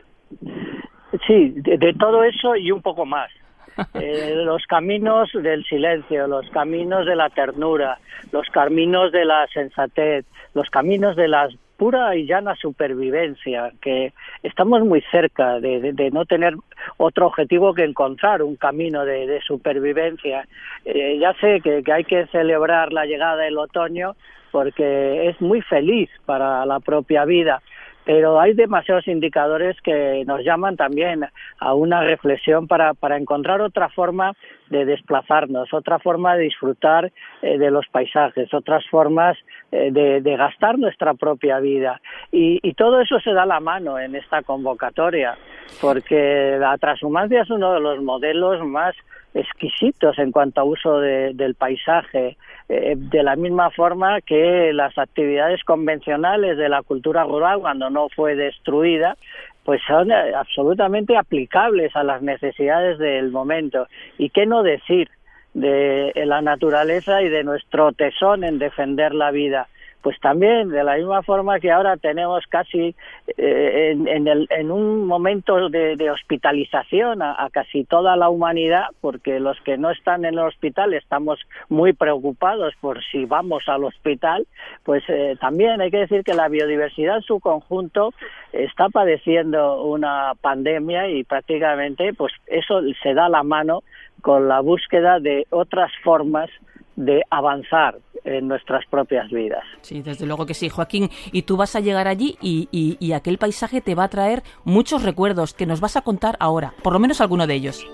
Sí, 1.26 1.52
de, 1.56 1.94
todo 1.98 2.22
eso 2.22 2.54
y 2.56 2.70
un 2.70 2.82
poco 2.82 3.04
más. 3.04 3.30
Eh, 3.94 4.34
los 4.36 4.66
caminos 4.66 5.30
del 5.32 5.64
silencio, 5.64 6.26
los 6.26 6.48
caminos 6.50 7.06
de 7.06 7.16
la 7.16 7.30
ternura, 7.30 7.98
los 8.30 8.46
caminos 8.48 9.10
de 9.12 9.24
la 9.24 9.46
sensatez, 9.46 10.26
los 10.54 10.68
caminos 10.70 11.16
de 11.16 11.28
la 11.28 11.48
pura 11.76 12.14
y 12.14 12.26
llana 12.26 12.54
supervivencia, 12.56 13.72
que 13.80 14.12
estamos 14.42 14.82
muy 14.84 15.00
cerca 15.10 15.60
de, 15.60 16.10
no 16.12 16.26
tener 16.26 16.54
otro 16.98 17.26
objetivo 17.26 17.72
que 17.72 17.84
encontrar 17.84 18.42
un 18.42 18.56
camino 18.56 19.04
de, 19.06 19.40
supervivencia. 19.46 20.46
Eh, 20.84 21.18
ya 21.18 21.32
sé 21.40 21.60
que 21.62 21.82
hay 21.90 22.04
que 22.04 22.26
celebrar 22.26 22.92
la 22.92 23.06
llegada 23.06 23.36
del 23.36 23.56
otoño 23.56 24.14
porque 24.50 25.28
es 25.28 25.40
muy 25.40 25.62
feliz 25.62 26.10
para 26.26 26.66
la 26.66 26.80
propia 26.80 27.24
vida, 27.24 27.62
pero 28.10 28.40
hay 28.40 28.54
demasiados 28.54 29.06
indicadores 29.06 29.80
que 29.82 30.24
nos 30.26 30.42
llaman 30.42 30.76
también 30.76 31.26
a 31.60 31.74
una 31.74 32.02
reflexión 32.02 32.66
para, 32.66 32.92
para 32.92 33.16
encontrar 33.16 33.60
otra 33.60 33.88
forma 33.88 34.32
de 34.68 34.84
desplazarnos, 34.84 35.72
otra 35.72 36.00
forma 36.00 36.34
de 36.34 36.42
disfrutar 36.42 37.12
eh, 37.40 37.56
de 37.56 37.70
los 37.70 37.86
paisajes, 37.86 38.52
otras 38.52 38.84
formas 38.90 39.38
eh, 39.70 39.92
de, 39.92 40.36
gastar 40.36 40.76
nuestra 40.76 41.14
propia 41.14 41.60
vida. 41.60 42.00
Y, 42.32 42.58
y, 42.68 42.74
todo 42.74 43.00
eso 43.00 43.20
se 43.20 43.30
da 43.30 43.46
la 43.46 43.60
mano 43.60 43.96
en 43.96 44.16
esta 44.16 44.42
convocatoria, 44.42 45.38
porque 45.80 46.56
la 46.58 46.76
transhumancia 46.78 47.42
es 47.42 47.50
uno 47.50 47.74
de 47.74 47.80
los 47.80 48.02
modelos 48.02 48.66
más 48.66 48.96
exquisitos 49.34 50.18
en 50.18 50.32
cuanto 50.32 50.60
a 50.60 50.64
uso 50.64 50.98
del 50.98 51.54
paisaje, 51.54 52.36
eh, 52.72 52.94
de 52.96 53.24
la 53.24 53.34
misma 53.34 53.70
forma 53.72 54.20
que 54.20 54.72
las 54.72 54.96
actividades 54.96 55.64
convencionales 55.64 56.56
de 56.56 56.68
la 56.68 56.82
cultura 56.82 57.24
rural, 57.24 57.58
cuando 57.58 57.90
no 57.90 58.08
fue 58.08 58.36
destruida, 58.36 59.16
pues 59.64 59.80
son 59.88 60.12
eh, 60.12 60.34
absolutamente 60.36 61.16
aplicables 61.16 61.96
a 61.96 62.04
las 62.04 62.22
necesidades 62.22 62.96
del 63.00 63.32
momento. 63.32 63.88
¿Y 64.18 64.30
qué 64.30 64.46
no 64.46 64.62
decir 64.62 65.08
de 65.52 66.12
la 66.26 66.42
naturaleza 66.42 67.22
y 67.22 67.28
de 67.28 67.42
nuestro 67.42 67.90
tesón 67.90 68.44
en 68.44 68.60
defender 68.60 69.14
la 69.14 69.32
vida? 69.32 69.66
Pues 70.02 70.18
también 70.20 70.70
de 70.70 70.82
la 70.82 70.96
misma 70.96 71.22
forma 71.22 71.60
que 71.60 71.70
ahora 71.70 71.96
tenemos 71.96 72.44
casi 72.48 72.94
eh, 73.36 73.90
en, 73.90 74.26
el, 74.26 74.46
en, 74.50 74.70
un 74.70 75.06
momento 75.06 75.68
de, 75.68 76.10
hospitalización 76.10 77.22
a, 77.22 77.48
casi 77.52 77.84
toda 77.84 78.16
la 78.16 78.28
humanidad, 78.28 78.86
porque 79.00 79.40
los 79.40 79.60
que 79.60 79.76
no 79.76 79.90
están 79.90 80.24
en 80.24 80.34
el 80.34 80.46
hospital 80.46 80.94
estamos 80.94 81.38
muy 81.68 81.92
preocupados 81.92 82.74
por 82.80 83.02
si 83.04 83.24
vamos 83.26 83.64
al 83.66 83.84
hospital, 83.84 84.46
pues 84.84 85.04
eh, 85.08 85.36
también 85.40 85.80
hay 85.80 85.90
que 85.90 85.98
decir 85.98 86.24
que 86.24 86.34
la 86.34 86.48
biodiversidad 86.48 87.16
en 87.16 87.22
su 87.22 87.40
conjunto 87.40 88.12
está 88.52 88.88
padeciendo 88.88 89.82
una 89.82 90.32
pandemia 90.40 91.08
y 91.08 91.24
prácticamente 91.24 92.14
pues 92.14 92.32
eso 92.46 92.80
se 93.02 93.14
da 93.14 93.28
la 93.28 93.42
mano 93.42 93.82
con 94.22 94.48
la 94.48 94.60
búsqueda 94.60 95.20
de 95.20 95.46
otras 95.50 95.90
formas 96.02 96.50
de 96.96 97.22
avanzar 97.30 97.96
en 98.24 98.48
nuestras 98.48 98.84
propias 98.86 99.30
vidas. 99.30 99.64
Sí, 99.82 100.02
desde 100.02 100.26
luego 100.26 100.46
que 100.46 100.54
sí, 100.54 100.68
Joaquín. 100.68 101.10
Y 101.32 101.42
tú 101.42 101.56
vas 101.56 101.76
a 101.76 101.80
llegar 101.80 102.08
allí 102.08 102.36
y, 102.40 102.68
y, 102.70 103.12
aquel 103.12 103.38
paisaje 103.38 103.80
te 103.80 103.94
va 103.94 104.04
a 104.04 104.08
traer 104.08 104.42
muchos 104.64 105.02
recuerdos 105.02 105.52
que 105.54 105.66
nos 105.66 105.80
vas 105.80 105.96
a 105.96 106.02
contar 106.02 106.36
ahora, 106.38 106.74
por 106.82 106.92
lo 106.92 106.98
menos 106.98 107.20
alguno 107.20 107.46
de 107.46 107.54
ellos. 107.54 107.86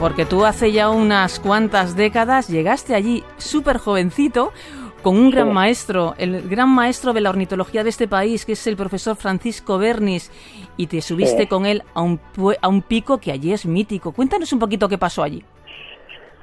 Porque 0.00 0.26
tú 0.26 0.44
hace 0.44 0.72
ya 0.72 0.90
unas 0.90 1.40
cuantas 1.40 1.96
décadas 1.96 2.48
llegaste 2.48 2.94
allí 2.94 3.24
súper 3.38 3.78
jovencito, 3.78 4.52
con 5.06 5.16
un 5.18 5.30
gran 5.30 5.52
maestro, 5.52 6.14
el 6.18 6.48
gran 6.48 6.68
maestro 6.68 7.12
de 7.12 7.20
la 7.20 7.30
ornitología 7.30 7.84
de 7.84 7.90
este 7.90 8.08
país, 8.08 8.44
que 8.44 8.54
es 8.54 8.66
el 8.66 8.76
profesor 8.76 9.14
Francisco 9.14 9.78
Bernis, 9.78 10.32
y 10.76 10.88
te 10.88 11.00
subiste 11.00 11.46
con 11.46 11.64
él 11.64 11.84
a 11.94 12.02
un, 12.02 12.18
a 12.60 12.66
un 12.66 12.82
pico 12.82 13.20
que 13.20 13.30
allí 13.30 13.52
es 13.52 13.66
mítico. 13.66 14.10
Cuéntanos 14.10 14.52
un 14.52 14.58
poquito 14.58 14.88
qué 14.88 14.98
pasó 14.98 15.22
allí. 15.22 15.44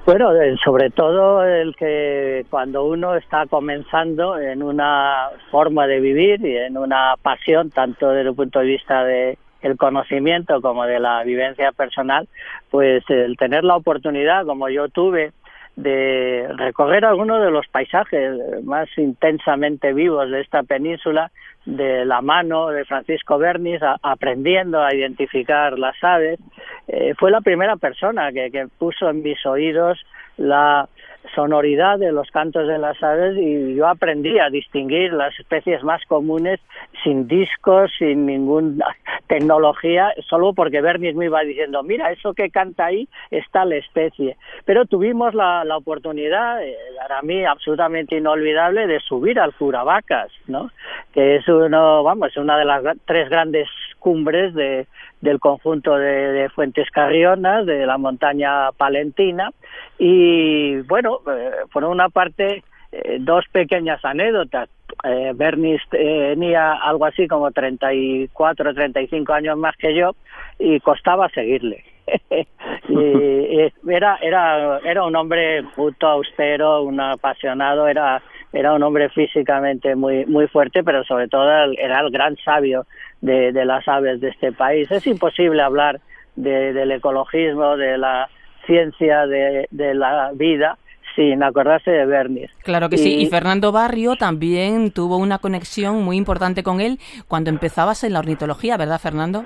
Bueno, 0.06 0.30
sobre 0.64 0.88
todo 0.88 1.44
el 1.44 1.76
que 1.76 2.46
cuando 2.48 2.86
uno 2.86 3.16
está 3.16 3.44
comenzando 3.44 4.38
en 4.38 4.62
una 4.62 5.28
forma 5.50 5.86
de 5.86 6.00
vivir 6.00 6.40
y 6.42 6.56
en 6.56 6.78
una 6.78 7.16
pasión, 7.20 7.68
tanto 7.68 8.08
desde 8.08 8.30
el 8.30 8.34
punto 8.34 8.60
de 8.60 8.64
vista 8.64 9.04
de 9.04 9.36
el 9.60 9.76
conocimiento 9.76 10.62
como 10.62 10.86
de 10.86 11.00
la 11.00 11.22
vivencia 11.22 11.70
personal, 11.72 12.28
pues 12.70 13.04
el 13.10 13.36
tener 13.36 13.62
la 13.62 13.76
oportunidad, 13.76 14.46
como 14.46 14.70
yo 14.70 14.88
tuve, 14.88 15.32
de 15.76 16.46
recorrer 16.56 17.04
algunos 17.04 17.42
de 17.42 17.50
los 17.50 17.66
paisajes 17.66 18.64
más 18.64 18.88
intensamente 18.96 19.92
vivos 19.92 20.30
de 20.30 20.40
esta 20.40 20.62
península 20.62 21.32
de 21.64 22.04
la 22.04 22.20
mano 22.20 22.68
de 22.68 22.84
Francisco 22.84 23.38
Bernis, 23.38 23.80
aprendiendo 24.02 24.82
a 24.82 24.94
identificar 24.94 25.78
las 25.78 25.96
aves. 26.02 26.38
Eh, 26.86 27.14
fue 27.18 27.30
la 27.30 27.40
primera 27.40 27.76
persona 27.76 28.30
que, 28.32 28.50
que 28.50 28.68
puso 28.78 29.08
en 29.08 29.22
mis 29.22 29.44
oídos 29.46 29.98
la 30.36 30.88
sonoridad 31.34 31.98
de 31.98 32.12
los 32.12 32.30
cantos 32.30 32.68
de 32.68 32.78
las 32.78 33.02
aves 33.02 33.36
y 33.36 33.74
yo 33.74 33.88
aprendí 33.88 34.38
a 34.38 34.50
distinguir 34.50 35.12
las 35.12 35.38
especies 35.38 35.82
más 35.82 36.02
comunes 36.06 36.60
sin 37.02 37.26
discos, 37.26 37.90
sin 37.98 38.26
ninguna 38.26 38.86
tecnología, 39.26 40.12
solo 40.28 40.52
porque 40.52 40.80
Bernis 40.80 41.14
me 41.14 41.26
iba 41.26 41.40
diciendo, 41.40 41.82
mira, 41.82 42.12
eso 42.12 42.34
que 42.34 42.50
canta 42.50 42.86
ahí 42.86 43.08
está 43.30 43.64
la 43.64 43.76
especie. 43.76 44.36
Pero 44.64 44.84
tuvimos 44.84 45.34
la, 45.34 45.64
la 45.64 45.76
oportunidad, 45.76 46.62
eh, 46.62 46.76
para 46.98 47.22
mí 47.22 47.44
absolutamente 47.44 48.16
inolvidable, 48.16 48.86
de 48.86 49.00
subir 49.00 49.38
al 49.40 49.54
Curavacas, 49.54 50.30
¿no? 50.46 50.70
que 51.12 51.36
es 51.36 51.48
uno, 51.48 52.02
vamos, 52.02 52.36
una 52.36 52.58
de 52.58 52.64
las 52.64 52.82
tres 53.06 53.28
grandes 53.28 53.68
cumbres 53.98 54.52
de, 54.54 54.86
del 55.20 55.40
conjunto 55.40 55.96
de, 55.96 56.48
Fuentes 56.54 56.90
Carrionas, 56.90 57.64
de 57.66 57.86
la 57.86 57.98
montaña 57.98 58.70
palentina. 58.72 59.50
Y 59.98 60.80
bueno, 60.82 61.20
eh, 61.30 61.50
por 61.72 61.84
una 61.84 62.08
parte, 62.08 62.62
eh, 62.92 63.18
dos 63.20 63.44
pequeñas 63.50 64.04
anécdotas. 64.04 64.68
Eh, 65.02 65.32
Bernis 65.34 65.80
tenía 65.90 66.74
algo 66.74 67.06
así 67.06 67.26
como 67.26 67.50
34, 67.50 68.74
35 68.74 69.32
años 69.32 69.58
más 69.58 69.76
que 69.76 69.94
yo 69.94 70.14
y 70.58 70.80
costaba 70.80 71.28
seguirle. 71.30 71.84
y, 72.88 73.72
era, 73.90 74.18
era, 74.22 74.78
era 74.84 75.04
un 75.04 75.16
hombre 75.16 75.64
puto 75.74 76.06
austero, 76.06 76.82
un 76.82 77.00
apasionado, 77.00 77.88
era 77.88 78.22
era 78.54 78.72
un 78.72 78.84
hombre 78.84 79.08
físicamente 79.08 79.96
muy 79.96 80.24
muy 80.26 80.46
fuerte, 80.46 80.84
pero 80.84 81.02
sobre 81.02 81.26
todo 81.26 81.44
era 81.76 82.00
el 82.00 82.10
gran 82.10 82.36
sabio 82.36 82.86
de, 83.20 83.64
las 83.64 83.86
aves 83.88 84.20
de 84.20 84.28
este 84.28 84.52
país. 84.52 84.90
Es 84.90 85.06
imposible 85.06 85.60
hablar 85.60 86.00
del 86.36 86.90
ecologismo, 86.92 87.76
de 87.76 87.98
la 87.98 88.28
ciencia, 88.66 89.26
de, 89.26 89.68
la 89.70 90.32
vida, 90.34 90.78
sin 91.14 91.42
acordarse 91.42 91.90
de 91.90 92.06
Bernis. 92.06 92.50
Claro 92.62 92.88
que 92.88 92.98
sí, 92.98 93.14
y 93.20 93.26
Fernando 93.26 93.72
Barrio 93.72 94.16
también 94.16 94.90
tuvo 94.90 95.16
una 95.16 95.38
conexión 95.38 96.02
muy 96.02 96.16
importante 96.16 96.62
con 96.62 96.80
él 96.80 96.98
cuando 97.28 97.50
empezabas 97.50 98.04
en 98.04 98.12
la 98.12 98.18
ornitología, 98.18 98.76
¿verdad, 98.76 99.00
Fernando? 99.00 99.44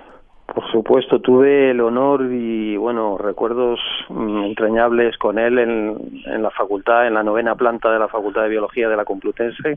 Por 0.55 0.67
supuesto, 0.73 1.21
tuve 1.21 1.73
el 1.73 1.81
honor 1.83 2.23
y, 2.33 2.75
bueno, 2.79 3.19
recuerdos 3.19 3.79
mm, 4.09 4.45
entrañables 4.45 5.19
con 5.19 5.39
él 5.39 5.59
en, 5.59 6.23
en, 6.25 6.43
la 6.43 6.51
facultad, 6.51 7.07
en 7.07 7.13
la 7.13 7.23
novena 7.23 7.55
planta 7.55 7.93
de 7.93 7.99
la 7.99 8.09
Facultad 8.09 8.45
de 8.45 8.49
Biología 8.49 8.89
de 8.89 8.97
la 8.97 9.05
Complutense 9.05 9.77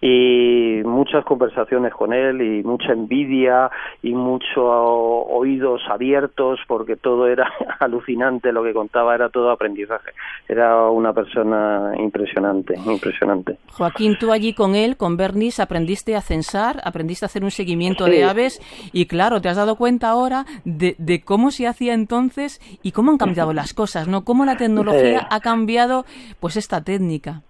y 0.00 0.80
muchas 0.86 1.22
conversaciones 1.26 1.92
con 1.92 2.14
él 2.14 2.40
y 2.40 2.62
mucha 2.62 2.92
envidia 2.92 3.70
y 4.02 4.14
muchos 4.14 4.64
oídos 4.64 5.82
abiertos 5.90 6.58
porque 6.66 6.96
todo 6.96 7.26
era 7.26 7.52
alucinante, 7.80 8.52
lo 8.52 8.64
que 8.64 8.72
contaba 8.72 9.14
era 9.14 9.28
todo 9.28 9.50
aprendizaje. 9.50 10.12
Era 10.48 10.88
una 10.88 11.12
persona 11.12 11.92
impresionante, 11.98 12.74
impresionante. 12.86 13.58
Joaquín, 13.72 14.16
tú 14.18 14.32
allí 14.32 14.54
con 14.54 14.74
él, 14.74 14.96
con 14.96 15.18
Bernis, 15.18 15.60
aprendiste 15.60 16.16
a 16.16 16.22
censar, 16.22 16.80
aprendiste 16.84 17.26
a 17.26 17.28
hacer 17.28 17.44
un 17.44 17.50
seguimiento 17.50 18.06
de 18.06 18.24
aves 18.24 18.62
y, 18.94 19.04
claro, 19.04 19.42
te 19.42 19.50
has 19.50 19.56
dado 19.56 19.76
cuenta 19.76 19.89
ahora 20.10 20.44
de, 20.64 20.94
de, 20.98 21.22
cómo 21.22 21.50
se 21.50 21.66
hacía 21.66 21.94
entonces 21.94 22.60
y 22.82 22.92
cómo 22.92 23.10
han 23.10 23.18
cambiado 23.18 23.52
las 23.52 23.74
cosas, 23.74 24.08
¿no? 24.08 24.24
Cómo 24.24 24.44
la 24.44 24.56
tecnología 24.56 25.26
ha 25.30 25.40
cambiado, 25.40 26.04
pues, 26.40 26.56
esta 26.56 26.82
técnica. 26.82 27.42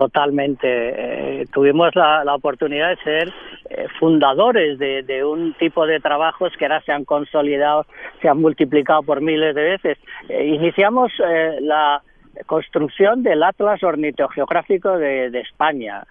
Totalmente. 0.00 0.66
Eh, 0.66 1.44
tuvimos 1.52 1.94
la, 1.94 2.34
oportunidad 2.34 2.88
de 2.88 2.96
ser 3.04 3.32
eh, 3.68 3.86
fundadores 3.98 4.78
de, 4.78 5.22
un 5.22 5.52
tipo 5.58 5.86
de 5.86 6.00
trabajos 6.00 6.54
que 6.58 6.64
ahora 6.64 6.80
se 6.86 6.92
han 6.92 7.04
consolidado, 7.04 7.84
se 8.22 8.28
han 8.30 8.40
multiplicado 8.40 9.02
por 9.02 9.20
miles 9.20 9.54
de 9.54 9.62
veces. 9.62 9.98
Eh, 10.30 10.46
iniciamos 10.46 11.12
la 11.60 12.00
construcción 12.46 13.22
del 13.22 13.42
Atlas 13.42 13.82
Ornitogeográfico 13.82 14.96
de, 14.96 15.28
de 15.28 15.40
España. 15.40 16.04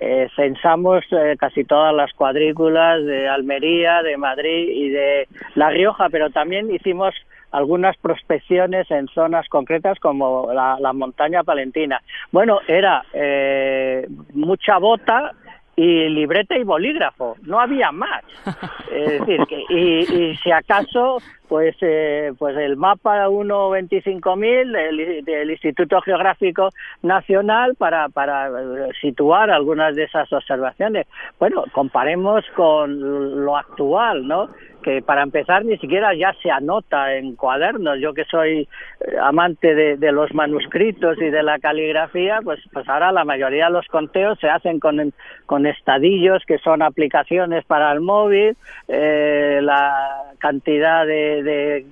Eh, 0.00 0.28
censamos 0.34 1.04
eh, 1.12 1.36
casi 1.38 1.64
todas 1.64 1.94
las 1.94 2.12
cuadrículas 2.14 3.04
de 3.04 3.28
Almería, 3.28 4.02
de 4.02 4.16
Madrid 4.16 4.68
y 4.68 4.88
de 4.90 5.28
La 5.54 5.70
Rioja, 5.70 6.08
pero 6.10 6.30
también 6.30 6.72
hicimos 6.74 7.14
algunas 7.52 7.96
prospecciones 7.98 8.90
en 8.90 9.06
zonas 9.08 9.48
concretas 9.48 10.00
como 10.00 10.52
la, 10.52 10.92
montaña 10.92 11.44
palentina. 11.44 12.02
Bueno, 12.32 12.58
era 12.66 13.04
eh, 13.12 14.08
mucha 14.32 14.78
bota 14.78 15.32
y 15.76 16.08
libreta 16.08 16.56
y 16.56 16.64
bolígrafo, 16.64 17.36
no 17.42 17.60
había 17.60 17.92
más. 17.92 18.22
Es 18.94 19.20
decir, 19.20 19.40
que, 19.48 19.64
y, 19.70 20.30
y 20.30 20.36
si 20.36 20.52
acaso 20.52 21.18
pues 21.48 21.76
eh, 21.82 22.32
pues 22.38 22.56
el 22.56 22.76
mapa 22.76 23.28
1.25.000 23.28 24.72
del, 24.72 25.24
del 25.24 25.50
Instituto 25.50 26.00
Geográfico 26.00 26.70
Nacional 27.02 27.74
para, 27.76 28.08
para 28.08 28.48
eh, 28.48 28.90
situar 29.00 29.50
algunas 29.50 29.94
de 29.94 30.04
esas 30.04 30.32
observaciones. 30.32 31.06
Bueno, 31.38 31.64
comparemos 31.72 32.44
con 32.56 33.44
lo 33.44 33.56
actual, 33.56 34.26
¿no? 34.26 34.48
Que 34.84 35.00
para 35.00 35.22
empezar 35.22 35.64
ni 35.64 35.78
siquiera 35.78 36.14
ya 36.14 36.34
se 36.42 36.50
anota 36.50 37.14
en 37.14 37.36
cuadernos. 37.36 37.98
Yo 38.00 38.12
que 38.12 38.24
soy 38.26 38.68
eh, 39.00 39.16
amante 39.20 39.74
de, 39.74 40.12
los 40.12 40.32
manuscritos 40.34 41.16
y 41.18 41.30
de 41.30 41.42
la 41.42 41.58
caligrafía, 41.58 42.40
pues, 42.44 42.60
pues 42.72 42.86
ahora 42.88 43.10
la 43.10 43.24
mayoría 43.24 43.66
de 43.66 43.72
los 43.72 43.86
conteos 43.86 44.38
se 44.38 44.48
hacen 44.48 44.78
con, 44.78 45.14
con 45.46 45.66
estadillos 45.66 46.44
que 46.46 46.58
son 46.58 46.82
aplicaciones 46.82 47.64
para 47.64 47.90
el 47.92 48.00
móvil, 48.02 48.56
eh, 48.86 49.60
la 49.62 50.34
cantidad 50.38 51.06
de, 51.06 51.42
de 51.42 51.86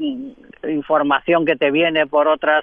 información 0.70 1.46
que 1.46 1.56
te 1.56 1.70
viene 1.70 2.06
por 2.06 2.28
otras 2.28 2.62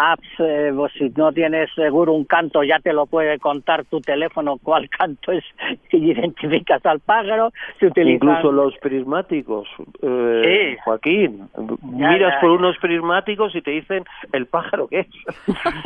apps, 0.00 0.28
eh, 0.38 0.72
pues 0.74 0.92
si 0.94 1.12
no 1.14 1.30
tienes 1.32 1.68
seguro 1.74 2.14
un 2.14 2.24
canto 2.24 2.62
ya 2.62 2.78
te 2.78 2.92
lo 2.92 3.06
puede 3.06 3.38
contar 3.38 3.84
tu 3.84 4.00
teléfono 4.00 4.56
cuál 4.62 4.88
canto 4.98 5.32
es 5.32 5.44
y 5.92 6.10
identificas 6.10 6.84
al 6.86 7.00
pájaro. 7.00 7.52
Incluso 7.80 8.50
los 8.52 8.76
prismáticos, 8.78 9.68
eh, 10.02 10.78
Joaquín, 10.84 11.48
miras 11.82 12.40
por 12.40 12.50
unos 12.50 12.76
prismáticos 12.78 13.54
y 13.54 13.62
te 13.62 13.72
dicen 13.72 14.04
el 14.32 14.46
pájaro 14.46 14.88
que 14.88 15.00
es. 15.00 15.06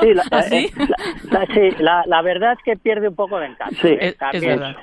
Sí, 0.00 0.12
la, 0.12 0.24
¿Ah, 0.30 1.44
eh, 1.54 1.74
la, 1.78 2.22
verdad 2.22 2.52
es 2.52 2.58
que 2.64 2.76
pierde 2.76 3.08
un 3.08 3.14
poco 3.14 3.38
de 3.38 3.46
encanto. 3.46 3.76
Sí, 3.76 3.96
es, 4.00 4.16
verdad. 4.18 4.76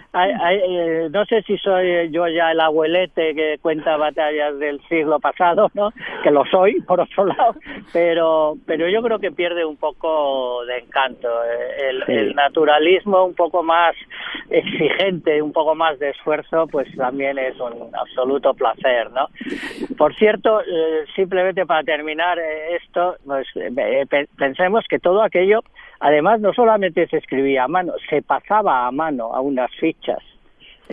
no 1.11 1.25
sé 1.25 1.41
si 1.43 1.57
soy 1.57 2.09
yo 2.11 2.27
ya 2.27 2.51
el 2.51 2.59
abuelete 2.59 3.35
que 3.35 3.57
cuenta 3.61 3.97
batallas 3.97 4.57
del 4.59 4.81
siglo 4.87 5.19
pasado, 5.19 5.69
¿no? 5.73 5.91
Que 6.23 6.31
lo 6.31 6.45
soy 6.45 6.81
por 6.81 7.01
otro 7.01 7.25
lado, 7.25 7.55
pero, 7.93 8.55
pero 8.65 8.89
yo 8.89 9.01
creo 9.01 9.19
que 9.21 9.31
pierde 9.31 9.63
un 9.63 9.77
poco 9.77 10.65
de 10.65 10.79
encanto. 10.79 11.29
Eh, 11.45 11.91
el, 12.07 12.35
naturalismo 12.35 13.25
un 13.25 13.35
poco 13.35 13.63
más 13.63 13.95
exigente, 14.49 15.41
un 15.41 15.53
poco 15.53 15.75
más 15.75 15.99
de 15.99 16.09
esfuerzo, 16.09 16.67
pues 16.67 16.93
también 16.95 17.37
es 17.37 17.59
un 17.59 17.89
absoluto 17.93 18.53
placer, 18.53 19.11
¿no? 19.11 19.27
Por 19.97 20.15
cierto, 20.15 20.61
eh, 20.61 21.05
simplemente 21.15 21.65
para 21.65 21.83
terminar 21.83 22.39
eh, 22.39 22.75
esto, 22.75 23.15
pues 23.25 23.47
pensemos 24.37 24.85
que 24.89 24.99
todo 24.99 25.21
aquello, 25.21 25.61
además 25.99 26.41
no 26.41 26.53
solamente 26.53 27.07
se 27.07 27.17
escribía 27.17 27.65
a 27.65 27.67
mano, 27.67 27.93
se 28.09 28.21
pasaba 28.21 28.87
a 28.87 28.91
mano 28.91 29.33
a 29.33 29.41
unas 29.41 29.71
fichas 29.75 30.21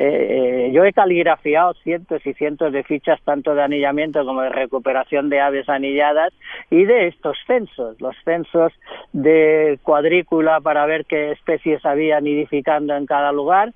eh, 0.00 0.70
yo 0.72 0.84
he 0.84 0.92
caligrafiado 0.92 1.74
cientos 1.82 2.24
y 2.24 2.32
cientos 2.34 2.72
de 2.72 2.84
fichas 2.84 3.20
tanto 3.22 3.54
de 3.54 3.62
anillamiento 3.62 4.24
como 4.24 4.42
de 4.42 4.50
recuperación 4.50 5.28
de 5.28 5.40
aves 5.40 5.68
anilladas 5.68 6.32
y 6.70 6.84
de 6.84 7.08
estos 7.08 7.36
censos, 7.48 8.00
los 8.00 8.14
censos 8.24 8.72
de 9.12 9.80
cuadrícula 9.82 10.60
para 10.60 10.86
ver 10.86 11.04
qué 11.04 11.32
especies 11.32 11.84
había 11.84 12.20
nidificando 12.20 12.94
en 12.94 13.06
cada 13.06 13.32
lugar, 13.32 13.72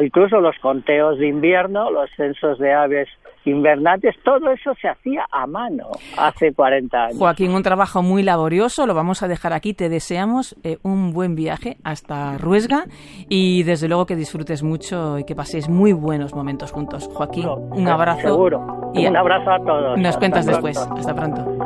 incluso 0.00 0.40
los 0.40 0.58
conteos 0.60 1.18
de 1.18 1.26
invierno, 1.26 1.90
los 1.90 2.10
censos 2.16 2.58
de 2.58 2.72
aves 2.72 3.08
invernantes, 3.46 4.14
todo 4.24 4.50
eso 4.50 4.72
se 4.80 4.88
hacía 4.88 5.24
a 5.30 5.46
mano 5.46 5.90
hace 6.18 6.52
40 6.52 7.04
años. 7.04 7.18
Joaquín, 7.18 7.52
un 7.52 7.62
trabajo 7.62 8.02
muy 8.02 8.22
laborioso, 8.22 8.86
lo 8.86 8.94
vamos 8.94 9.22
a 9.22 9.28
dejar 9.28 9.52
aquí. 9.52 9.74
Te 9.74 9.88
deseamos 9.88 10.56
eh, 10.62 10.78
un 10.82 11.12
buen 11.12 11.34
viaje 11.34 11.76
hasta 11.84 12.38
Ruesga 12.38 12.84
y 13.28 13.62
desde 13.62 13.88
luego 13.88 14.06
que 14.06 14.16
disfrutes 14.16 14.62
mucho 14.62 15.18
y 15.18 15.24
que 15.24 15.34
paséis 15.34 15.68
muy 15.68 15.92
buenos 15.92 16.34
momentos 16.34 16.72
juntos. 16.72 17.08
Joaquín, 17.12 17.48
un 17.48 17.88
abrazo. 17.88 18.20
Seguro. 18.22 18.90
Y 18.94 19.06
un 19.06 19.16
abrazo 19.16 19.50
a 19.50 19.58
todos. 19.58 19.98
Nos 19.98 20.16
cuentas 20.16 20.46
después. 20.46 20.76
Hasta 20.76 21.14
pronto. 21.14 21.65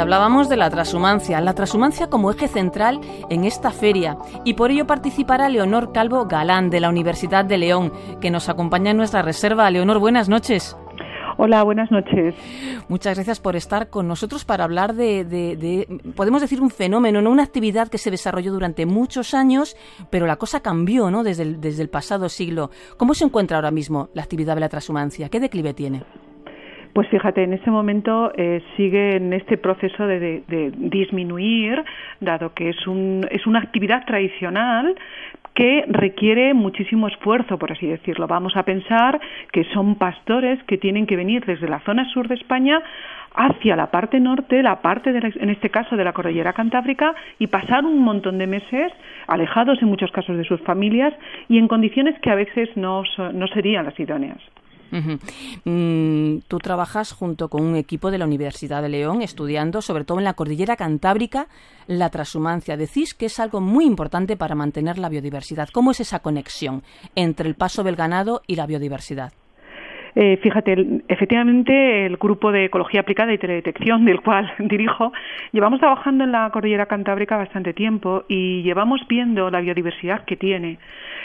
Hablábamos 0.00 0.48
de 0.48 0.56
la 0.56 0.70
transhumancia, 0.70 1.40
la 1.40 1.54
transhumancia 1.54 2.08
como 2.08 2.30
eje 2.30 2.48
central 2.48 3.00
en 3.28 3.44
esta 3.44 3.70
feria 3.70 4.16
y 4.44 4.54
por 4.54 4.70
ello 4.70 4.86
participará 4.86 5.48
Leonor 5.48 5.92
Calvo 5.92 6.26
Galán 6.26 6.70
de 6.70 6.80
la 6.80 6.88
Universidad 6.88 7.44
de 7.44 7.58
León, 7.58 7.92
que 8.20 8.30
nos 8.30 8.48
acompaña 8.48 8.90
en 8.90 8.96
nuestra 8.96 9.22
reserva. 9.22 9.70
Leonor, 9.70 9.98
buenas 9.98 10.28
noches. 10.28 10.76
Hola, 11.42 11.62
buenas 11.62 11.90
noches. 11.90 12.34
Muchas 12.88 13.14
gracias 13.14 13.40
por 13.40 13.56
estar 13.56 13.88
con 13.88 14.06
nosotros 14.06 14.44
para 14.44 14.64
hablar 14.64 14.94
de, 14.94 15.86
podemos 16.14 16.42
decir, 16.42 16.60
un 16.60 16.68
fenómeno, 16.68 17.22
¿no? 17.22 17.30
una 17.30 17.44
actividad 17.44 17.88
que 17.88 17.96
se 17.96 18.10
desarrolló 18.10 18.52
durante 18.52 18.84
muchos 18.84 19.32
años, 19.32 19.74
pero 20.10 20.26
la 20.26 20.36
cosa 20.36 20.60
cambió 20.60 21.10
¿no? 21.10 21.22
desde, 21.22 21.44
el, 21.44 21.60
desde 21.60 21.82
el 21.82 21.88
pasado 21.88 22.28
siglo. 22.28 22.70
¿Cómo 22.98 23.14
se 23.14 23.24
encuentra 23.24 23.56
ahora 23.56 23.70
mismo 23.70 24.10
la 24.12 24.22
actividad 24.22 24.54
de 24.54 24.60
la 24.60 24.68
transhumancia? 24.68 25.30
¿Qué 25.30 25.40
declive 25.40 25.72
tiene? 25.72 26.02
Pues 26.92 27.08
fíjate, 27.08 27.44
en 27.44 27.52
este 27.52 27.70
momento 27.70 28.32
eh, 28.36 28.62
sigue 28.76 29.16
en 29.16 29.32
este 29.32 29.56
proceso 29.56 30.06
de, 30.06 30.42
disminuir, 30.76 31.84
dado 32.20 32.52
que 32.52 32.70
es, 32.70 32.86
un, 32.86 33.26
es 33.30 33.46
una 33.46 33.60
actividad 33.60 34.04
tradicional 34.06 34.96
que 35.54 35.84
requiere 35.88 36.52
muchísimo 36.52 37.06
esfuerzo, 37.06 37.58
por 37.58 37.70
así 37.70 37.86
decirlo. 37.86 38.26
Vamos 38.26 38.56
a 38.56 38.64
pensar 38.64 39.20
que 39.52 39.64
son 39.72 39.96
pastores 39.96 40.62
que 40.64 40.78
tienen 40.78 41.06
que 41.06 41.16
venir 41.16 41.44
desde 41.44 41.68
la 41.68 41.80
zona 41.80 42.08
sur 42.12 42.26
de 42.26 42.34
España 42.34 42.82
hacia 43.34 43.76
la 43.76 43.90
parte 43.92 44.18
norte, 44.18 44.62
la 44.62 44.82
parte, 44.82 45.10
en 45.10 45.50
este 45.50 45.70
caso, 45.70 45.96
de 45.96 46.04
la 46.04 46.12
cordillera 46.12 46.52
cantábrica, 46.52 47.14
y 47.38 47.46
pasar 47.46 47.84
un 47.84 48.00
montón 48.00 48.38
de 48.38 48.48
meses 48.48 48.92
alejados, 49.28 49.80
en 49.80 49.88
muchos 49.88 50.10
casos, 50.10 50.36
de 50.36 50.44
sus 50.44 50.60
familias 50.62 51.14
y 51.48 51.58
en 51.58 51.68
condiciones 51.68 52.18
que 52.20 52.30
a 52.30 52.34
veces 52.34 52.68
no, 52.76 53.04
no 53.32 53.46
serían 53.48 53.84
las 53.84 53.98
idóneas. 54.00 54.40
Mm, 55.64 56.38
tú 56.48 56.58
trabajas 56.58 57.12
junto 57.12 57.48
con 57.48 57.62
un 57.62 57.76
equipo 57.76 58.10
de 58.10 58.18
la 58.18 58.24
Universidad 58.24 58.82
de 58.82 58.88
León 58.88 59.22
estudiando, 59.22 59.82
sobre 59.82 60.04
todo 60.04 60.18
en 60.18 60.24
la 60.24 60.34
cordillera 60.34 60.76
cantábrica, 60.76 61.48
la 61.86 62.10
transhumancia. 62.10 62.76
Decís 62.76 63.14
que 63.14 63.26
es 63.26 63.38
algo 63.40 63.60
muy 63.60 63.84
importante 63.84 64.36
para 64.36 64.54
mantener 64.54 64.98
la 64.98 65.08
biodiversidad. 65.08 65.68
¿Cómo 65.72 65.90
es 65.92 66.00
esa 66.00 66.20
conexión 66.20 66.82
entre 67.14 67.48
el 67.48 67.54
paso 67.54 67.82
del 67.82 67.96
ganado 67.96 68.42
y 68.46 68.56
la 68.56 68.66
biodiversidad? 68.66 69.32
Eh, 70.14 70.38
fíjate, 70.42 71.02
efectivamente, 71.08 72.06
el 72.06 72.16
grupo 72.16 72.52
de 72.52 72.66
ecología 72.66 73.00
aplicada 73.00 73.32
y 73.32 73.38
teledetección 73.38 74.04
del 74.04 74.20
cual 74.20 74.52
dirijo, 74.58 75.12
llevamos 75.52 75.80
trabajando 75.80 76.24
en 76.24 76.32
la 76.32 76.50
cordillera 76.50 76.86
cantábrica 76.86 77.36
bastante 77.36 77.72
tiempo 77.72 78.24
y 78.28 78.62
llevamos 78.62 79.00
viendo 79.08 79.50
la 79.50 79.60
biodiversidad 79.60 80.24
que 80.24 80.36
tiene. 80.36 80.78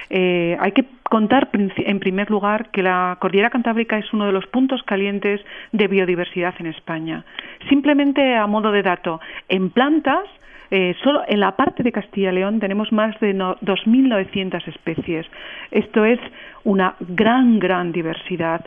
Eh, 0.10 0.58
hay 0.60 0.72
que 0.72 0.86
contar, 1.04 1.50
en 1.54 2.00
primer 2.00 2.30
lugar, 2.30 2.70
que 2.72 2.84
la 2.84 3.18
cordillera 3.20 3.50
cantábrica 3.50 3.98
es 3.98 4.14
uno 4.14 4.26
de 4.26 4.32
los 4.32 4.46
puntos 4.48 4.84
calientes 4.84 5.42
de 5.72 5.88
biodiversidad 5.88 6.54
en 6.60 6.68
España. 6.68 7.26
Simplemente 7.70 8.36
a 8.36 8.46
modo 8.48 8.72
de 8.72 8.84
dato, 8.84 9.20
en 9.50 9.70
plantas, 9.70 10.26
eh, 10.72 10.96
solo 11.04 11.24
en 11.28 11.40
la 11.40 11.56
parte 11.56 11.84
de 11.84 11.92
Castilla 11.92 12.32
y 12.32 12.36
León 12.36 12.60
tenemos 12.60 12.92
más 12.92 13.20
de 13.20 13.36
2.900 13.36 14.68
especies. 14.68 15.26
Esto 15.72 16.06
es 16.06 16.20
una 16.64 16.96
gran, 17.00 17.60
gran 17.60 17.92
diversidad. 17.92 18.66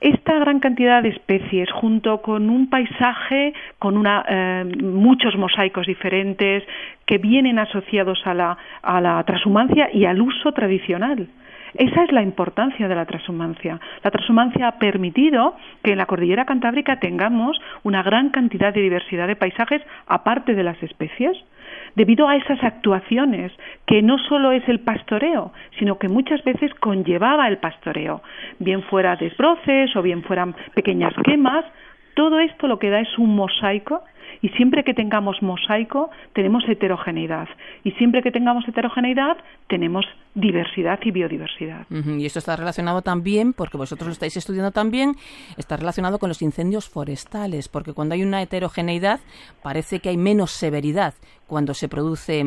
Esta 0.00 0.38
gran 0.38 0.60
cantidad 0.60 1.02
de 1.02 1.08
especies, 1.08 1.68
junto 1.72 2.22
con 2.22 2.50
un 2.50 2.70
paisaje 2.70 3.52
con 3.80 3.96
una, 3.96 4.24
eh, 4.28 4.64
muchos 4.80 5.36
mosaicos 5.36 5.88
diferentes 5.88 6.62
que 7.04 7.18
vienen 7.18 7.58
asociados 7.58 8.24
a 8.24 8.34
la, 8.34 8.56
a 8.82 9.00
la 9.00 9.22
transhumancia 9.24 9.90
y 9.92 10.04
al 10.04 10.20
uso 10.20 10.52
tradicional. 10.52 11.26
Esa 11.74 12.04
es 12.04 12.12
la 12.12 12.22
importancia 12.22 12.88
de 12.88 12.94
la 12.94 13.06
transhumancia. 13.06 13.80
La 14.02 14.10
transhumancia 14.10 14.68
ha 14.68 14.78
permitido 14.78 15.56
que 15.82 15.92
en 15.92 15.98
la 15.98 16.06
cordillera 16.06 16.44
cantábrica 16.44 16.98
tengamos 16.98 17.60
una 17.82 18.02
gran 18.02 18.30
cantidad 18.30 18.72
de 18.72 18.82
diversidad 18.82 19.26
de 19.26 19.36
paisajes 19.36 19.82
aparte 20.06 20.54
de 20.54 20.62
las 20.62 20.82
especies 20.82 21.36
debido 21.94 22.28
a 22.28 22.36
esas 22.36 22.62
actuaciones 22.62 23.52
que 23.86 24.02
no 24.02 24.18
solo 24.18 24.52
es 24.52 24.66
el 24.68 24.80
pastoreo, 24.80 25.52
sino 25.78 25.98
que 25.98 26.08
muchas 26.08 26.42
veces 26.44 26.72
conllevaba 26.74 27.48
el 27.48 27.58
pastoreo, 27.58 28.22
bien 28.58 28.82
fuera 28.82 29.16
desbroces 29.16 29.94
o 29.96 30.02
bien 30.02 30.22
fueran 30.22 30.54
pequeñas 30.74 31.14
quemas, 31.24 31.64
todo 32.14 32.40
esto 32.40 32.66
lo 32.66 32.78
que 32.78 32.90
da 32.90 33.00
es 33.00 33.18
un 33.18 33.34
mosaico 33.34 34.02
y 34.42 34.48
siempre 34.50 34.84
que 34.84 34.94
tengamos 34.94 35.42
mosaico 35.42 36.10
tenemos 36.32 36.64
heterogeneidad 36.68 37.48
y 37.84 37.92
siempre 37.92 38.22
que 38.22 38.30
tengamos 38.30 38.66
heterogeneidad 38.68 39.36
tenemos 39.68 40.06
diversidad 40.34 40.98
y 41.02 41.10
biodiversidad. 41.10 41.86
Y 41.90 42.24
esto 42.24 42.38
está 42.38 42.56
relacionado 42.56 43.02
también, 43.02 43.52
porque 43.52 43.76
vosotros 43.76 44.06
lo 44.06 44.12
estáis 44.12 44.36
estudiando 44.36 44.70
también, 44.70 45.14
está 45.56 45.76
relacionado 45.76 46.18
con 46.18 46.28
los 46.28 46.42
incendios 46.42 46.88
forestales, 46.88 47.68
porque 47.68 47.92
cuando 47.92 48.14
hay 48.14 48.22
una 48.22 48.40
heterogeneidad 48.42 49.20
parece 49.62 50.00
que 50.00 50.10
hay 50.10 50.16
menos 50.16 50.52
severidad 50.52 51.14
cuando 51.46 51.74
se 51.74 51.88
produce 51.88 52.42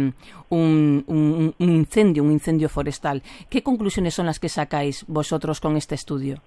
un, 0.49 1.03
un 1.07 1.53
incendio, 1.57 2.23
un 2.23 2.31
incendio 2.31 2.69
forestal. 2.69 3.23
¿Qué 3.49 3.63
conclusiones 3.63 4.13
son 4.13 4.27
las 4.27 4.39
que 4.39 4.47
sacáis 4.47 5.05
vosotros 5.07 5.59
con 5.59 5.75
este 5.75 5.95
estudio? 5.95 6.41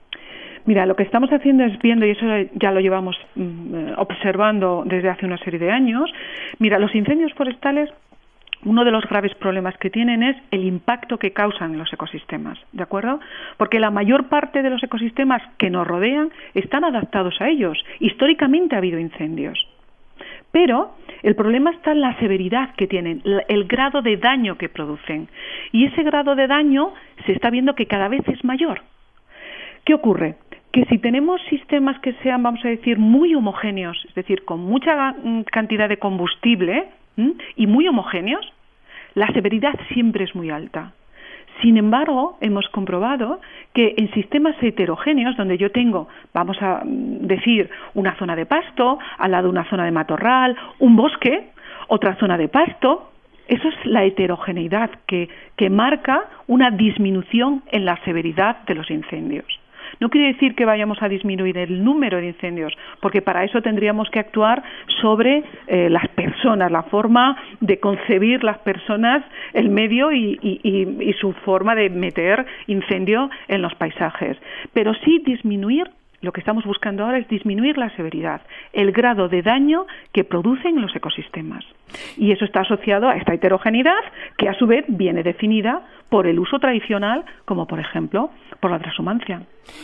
Mira, 0.67 0.87
lo 0.87 0.97
que 0.97 1.03
estamos 1.03 1.31
haciendo 1.31 1.65
es 1.65 1.79
viendo, 1.79 2.07
y 2.07 2.11
eso 2.11 2.27
ya 2.55 2.73
lo 2.73 2.81
llevamos 2.81 3.17
mm, 3.35 3.75
eh, 3.75 3.95
observando 3.97 4.83
desde 4.87 5.11
hace 5.11 5.27
una 5.27 5.39
serie 5.39 5.59
de 5.59 5.71
años, 5.71 6.11
mira, 6.59 6.79
los 6.79 6.95
incendios 6.95 7.33
forestales 7.35 7.91
uno 8.65 8.85
de 8.85 8.91
los 8.91 9.05
graves 9.05 9.35
problemas 9.35 9.77
que 9.77 9.91
tienen 9.91 10.23
es 10.23 10.37
el 10.51 10.65
impacto 10.65 11.19
que 11.19 11.33
causan 11.33 11.79
los 11.79 11.93
ecosistemas, 11.93 12.59
¿de 12.73 12.83
acuerdo? 12.83 13.21
Porque 13.57 13.79
la 13.79 13.91
mayor 13.91 14.29
parte 14.29 14.63
de 14.63 14.71
los 14.71 14.83
ecosistemas 14.83 15.43
que 15.59 15.71
nos 15.71 15.87
rodean 15.87 16.31
están 16.55 16.85
adaptados 16.85 17.41
a 17.41 17.49
ellos. 17.49 17.79
Históricamente 18.01 18.75
ha 18.75 18.79
habido 18.79 18.99
incendios. 18.99 19.59
Pero 20.51 20.95
el 21.23 21.35
problema 21.35 21.73
está 21.73 21.93
en 21.93 22.01
la 22.01 22.19
severidad 22.19 22.75
que 22.77 22.87
tienen, 22.87 23.23
el 23.49 23.65
grado 23.65 24.03
de 24.03 24.17
daño 24.17 24.57
que 24.57 24.69
producen. 24.69 25.29
Y 25.73 25.87
ese 25.87 26.03
grado 26.03 26.35
de 26.37 26.47
daño 26.47 26.95
se 27.27 27.33
está 27.33 27.51
viendo 27.51 27.75
que 27.75 27.87
cada 27.87 28.09
vez 28.09 28.23
es 28.29 28.45
mayor. 28.45 28.83
¿Qué 29.85 29.93
ocurre? 29.93 30.37
Que 30.75 30.85
si 30.87 30.99
tenemos 30.99 31.41
sistemas 31.49 32.01
que 32.01 32.15
sean, 32.15 32.43
vamos 32.43 32.65
a 32.65 32.69
decir, 32.69 32.99
muy 32.99 33.33
homogéneos, 33.37 33.97
es 34.09 34.15
decir, 34.17 34.45
con 34.45 34.59
mucha 34.59 35.13
mm, 35.13 35.45
cantidad 35.45 35.89
de 35.89 35.99
combustible 35.99 36.89
y 37.55 37.69
muy 37.69 37.87
homogéneos, 37.87 38.45
la 39.15 39.29
severidad 39.29 39.79
siempre 39.93 40.25
es 40.25 40.35
muy 40.35 40.51
alta. 40.51 40.91
Sin 41.63 41.77
embargo, 41.77 42.39
hemos 42.41 42.69
comprobado 42.71 43.41
que 43.73 43.95
en 43.97 44.13
sistemas 44.15 44.57
heterogéneos, 44.61 45.37
donde 45.37 45.59
yo 45.59 45.71
tengo, 45.71 46.09
vamos 46.33 46.61
a 46.61 46.83
mm, 46.85 47.29
decir, 47.29 47.71
una 47.95 48.17
zona 48.17 48.35
de 48.35 48.45
pasto, 48.45 48.99
al 49.19 49.31
lado 49.31 49.51
una 49.51 49.71
zona 49.71 49.85
de 49.85 49.93
matorral, 49.93 50.57
un 50.81 50.97
bosque, 50.97 51.51
otra 51.87 52.17
zona 52.17 52.37
de 52.37 52.49
pasto, 52.49 53.13
eso 53.47 53.69
es 53.69 53.87
la 53.87 54.03
heterogeneidad 54.03 54.91
que 55.07 55.29
marca 55.71 56.25
una 56.49 56.73
disminución 56.73 57.63
en 57.71 57.85
la 57.85 57.97
severidad 58.05 58.65
de 58.65 58.75
los 58.75 58.91
incendios. 58.91 59.47
No 60.01 60.09
quiere 60.11 60.33
decir 60.33 60.55
que 60.55 60.65
vayamos 60.65 61.03
a 61.03 61.09
disminuir 61.09 61.59
el 61.59 61.83
número 61.85 62.19
de 62.19 62.29
incendios, 62.29 62.73
porque 63.01 63.23
para 63.23 63.45
eso 63.45 63.63
tendríamos 63.63 64.11
que 64.11 64.19
actuar 64.19 64.63
sobre 65.01 65.45
eh, 65.67 65.89
las 65.91 66.09
personas, 66.09 66.71
la 66.71 66.83
forma 66.85 67.37
de 67.61 67.79
concebir 67.79 68.45
las 68.45 68.59
personas, 68.59 69.25
el 69.53 69.69
medio 69.69 70.13
y, 70.13 70.39
y 70.43 71.13
su 71.21 71.33
forma 71.33 71.75
de 71.75 71.91
meter 71.91 72.45
incendio 72.67 73.31
en 73.49 73.63
los 73.63 73.75
paisajes. 73.75 74.37
Pero 74.73 74.95
sí 75.05 75.23
disminuir 75.25 75.91
lo 76.25 76.33
que 76.33 76.41
estamos 76.41 76.65
buscando 76.65 77.05
ahora 77.05 77.19
es 77.19 77.29
disminuir 77.29 77.79
la 77.79 77.95
severidad, 77.97 78.41
el 78.73 78.93
grado 78.93 79.29
de 79.29 79.43
daño 79.43 79.87
que 80.13 80.25
producen 80.25 80.81
los 80.81 80.95
ecosistemas. 80.97 81.65
Y 82.17 82.33
eso 82.33 82.45
está 82.45 82.61
asociado 82.61 83.09
a 83.09 83.17
esta 83.17 83.35
heterogeneidad 83.35 83.93
que 84.37 84.49
a 84.49 84.55
su 84.55 84.67
vez 84.67 84.85
viene 84.89 85.23
definida 85.23 85.83
por 86.09 86.27
el 86.27 86.39
uso 86.39 86.59
tradicional, 86.59 87.25
como 87.45 87.67
por 87.67 87.81
ejemplo 87.81 88.31
por 88.61 88.71
la 88.71 88.79
transhumancia. 88.79 89.43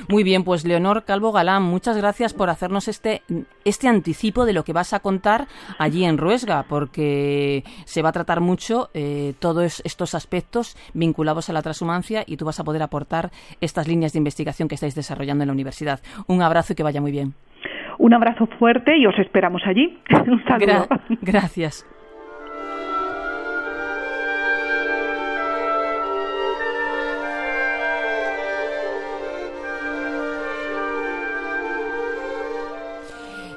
Muy 0.09 0.23
bien, 0.23 0.45
pues 0.45 0.65
Leonor 0.65 1.05
Calvo 1.05 1.33
Galán, 1.33 1.63
muchas 1.63 1.97
gracias 1.97 2.35
por 2.35 2.51
hacernos 2.51 2.89
este, 2.89 3.23
este 3.65 3.89
anticipo 3.89 4.45
de 4.45 4.53
lo 4.53 4.63
que 4.63 4.73
vas 4.73 4.93
a 4.93 5.01
contar 5.01 5.49
allí 5.79 6.05
en 6.05 6.19
Ruesga, 6.19 6.65
porque 6.69 7.65
se 7.85 8.03
va 8.03 8.11
a 8.11 8.13
tratar 8.13 8.41
mucho 8.41 8.91
eh, 8.95 9.35
todos 9.39 9.81
estos 9.85 10.15
aspectos 10.15 10.77
vinculados 10.93 11.49
a 11.49 11.53
la 11.53 11.63
transhumancia 11.63 12.25
y 12.27 12.37
tú 12.37 12.45
vas 12.45 12.61
a 12.61 12.65
poder 12.65 12.83
aportar 12.83 13.31
estas 13.61 13.89
líneas 13.89 14.13
de 14.13 14.19
investigación 14.19 14.69
que 14.69 14.75
estáis 14.75 14.95
desarrollando 14.95 15.45
en 15.45 15.49
la 15.49 15.55
universidad. 15.55 16.01
Un 16.31 16.43
abrazo 16.43 16.73
y 16.73 16.77
que 16.77 16.85
vaya 16.85 17.01
muy 17.01 17.11
bien. 17.11 17.35
Un 17.99 18.15
abrazo 18.15 18.47
fuerte 18.59 18.97
y 18.97 19.05
os 19.05 19.19
esperamos 19.19 19.63
allí. 19.67 19.99
Un 20.29 20.45
saludo. 20.45 20.87
gracias. 21.21 21.85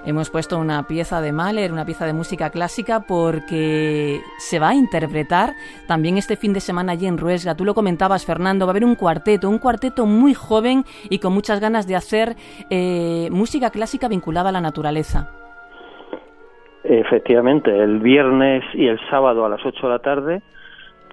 Hemos 0.06 0.30
puesto 0.30 0.60
una 0.60 0.84
pieza 0.86 1.22
de 1.22 1.32
Mahler, 1.32 1.72
una 1.72 1.86
pieza 1.86 2.06
de 2.06 2.12
música 2.12 2.50
clásica, 2.50 3.06
porque 3.08 4.20
se 4.38 4.60
va 4.60 4.70
a 4.70 4.76
interpretar 4.76 5.52
también 5.88 6.18
este 6.18 6.36
fin 6.36 6.52
de 6.52 6.60
semana 6.60 6.92
allí 6.92 7.08
en 7.08 7.18
Ruesga. 7.18 7.56
Tú 7.56 7.64
lo 7.64 7.74
comentabas, 7.74 8.26
Fernando, 8.26 8.66
va 8.66 8.72
a 8.72 8.74
haber 8.74 8.84
un 8.84 8.96
cuarteto, 8.96 9.50
un 9.50 9.60
cuarteto 9.60 10.06
muy 10.06 10.34
joven 10.34 10.84
y 11.10 11.20
con 11.20 11.34
muchas 11.34 11.62
ganas 11.62 11.88
de 11.88 11.96
hacer 11.96 12.36
eh, 12.70 13.30
música 13.32 13.70
clásica 13.70 14.10
vinculada 14.10 14.50
a 14.50 14.52
la 14.52 14.60
naturaleza. 14.60 15.30
Efectivamente, 16.84 17.72
el 17.72 18.00
viernes 18.00 18.66
y 18.74 18.88
el 18.88 19.00
sábado 19.10 19.46
a 19.46 19.50
las 19.50 19.66
8 19.66 19.88
de 19.88 19.94
la 19.94 20.00
tarde, 20.00 20.42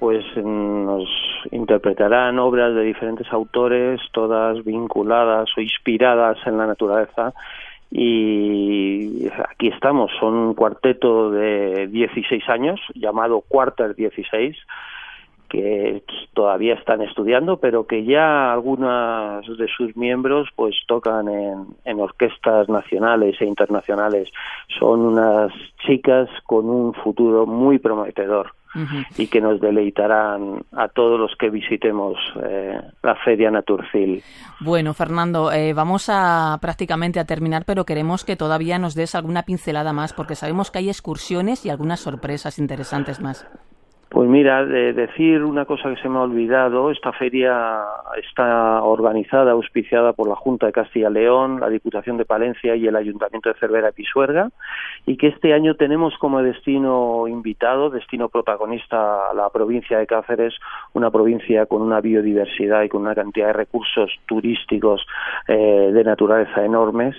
pues 0.00 0.24
nos 0.36 1.08
interpretarán 1.52 2.40
obras 2.40 2.74
de 2.74 2.82
diferentes 2.82 3.32
autores, 3.32 4.00
todas 4.12 4.64
vinculadas 4.64 5.48
o 5.56 5.60
inspiradas 5.60 6.38
en 6.44 6.58
la 6.58 6.66
naturaleza. 6.66 7.32
Y 7.90 9.26
aquí 9.48 9.68
estamos, 9.68 10.12
son 10.20 10.34
un 10.34 10.54
cuarteto 10.54 11.30
de 11.30 11.88
16 11.88 12.48
años, 12.48 12.80
llamado 12.94 13.40
Quarter 13.40 13.94
16, 13.96 14.56
que 15.50 16.02
todavía 16.32 16.74
están 16.74 17.02
estudiando, 17.02 17.58
pero 17.58 17.86
que 17.86 18.04
ya 18.04 18.52
algunas 18.52 19.44
de 19.46 19.68
sus 19.76 19.94
miembros 19.96 20.48
pues 20.56 20.74
tocan 20.86 21.28
en, 21.28 21.66
en, 21.84 22.00
orquestas 22.00 22.68
nacionales 22.68 23.36
e 23.40 23.44
internacionales. 23.44 24.30
Son 24.78 25.00
unas 25.00 25.52
chicas 25.86 26.28
con 26.44 26.70
un 26.70 26.94
futuro 26.94 27.46
muy 27.46 27.78
prometedor. 27.78 28.52
y 29.18 29.26
que 29.26 29.40
nos 29.40 29.60
deleitarán 29.60 30.62
a 30.70 30.86
todos 30.86 31.18
los 31.18 31.34
que 31.36 31.50
visitemos 31.50 32.16
eh, 32.40 32.80
la 33.02 33.16
Feria 33.16 33.50
Naturcil. 33.50 34.22
Bueno, 34.60 34.94
Fernando, 34.94 35.50
eh, 35.50 35.72
vamos 35.72 36.08
a 36.08 36.56
prácticamente 36.60 37.18
a 37.18 37.24
terminar, 37.24 37.64
pero 37.66 37.84
queremos 37.84 38.24
que 38.24 38.36
todavía 38.36 38.78
nos 38.78 38.94
des 38.94 39.16
alguna 39.16 39.42
pincelada 39.42 39.92
más, 39.92 40.12
porque 40.12 40.36
sabemos 40.36 40.70
que 40.70 40.78
hay 40.78 40.88
excursiones 40.88 41.66
y 41.66 41.70
algunas 41.70 41.98
sorpresas 41.98 42.60
interesantes 42.60 43.20
más. 43.20 43.44
Pues 44.10 44.28
mira, 44.28 44.66
de 44.66 44.92
decir 44.92 45.44
una 45.44 45.64
cosa 45.66 45.88
que 45.94 46.02
se 46.02 46.08
me 46.08 46.18
ha 46.18 46.22
olvidado, 46.22 46.90
esta 46.90 47.12
feria 47.12 47.80
está 48.18 48.82
organizada, 48.82 49.52
auspiciada 49.52 50.12
por 50.12 50.28
la 50.28 50.34
Junta 50.34 50.66
de 50.66 50.72
Castilla 50.72 51.10
y 51.10 51.14
León, 51.14 51.60
la 51.60 51.68
Diputación 51.68 52.16
de 52.16 52.24
Palencia 52.24 52.74
y 52.76 52.86
el 52.86 52.96
Ayuntamiento 52.96 53.48
de 53.48 53.58
Cervera 53.58 53.90
y 53.90 53.92
Pisuerga, 53.92 54.50
y 55.06 55.16
que 55.16 55.28
este 55.28 55.52
año 55.52 55.74
tenemos 55.74 56.16
como 56.18 56.42
destino 56.42 57.28
invitado, 57.28 57.90
destino 57.90 58.28
protagonista 58.28 59.30
a 59.30 59.34
la 59.34 59.48
provincia 59.50 59.98
de 59.98 60.06
Cáceres, 60.06 60.54
una 60.92 61.10
provincia 61.10 61.66
con 61.66 61.82
una 61.82 62.00
biodiversidad 62.00 62.82
y 62.82 62.88
con 62.88 63.02
una 63.02 63.14
cantidad 63.14 63.48
de 63.48 63.52
recursos 63.52 64.10
turísticos 64.26 65.06
eh, 65.48 65.90
de 65.92 66.04
naturaleza 66.04 66.64
enormes, 66.64 67.16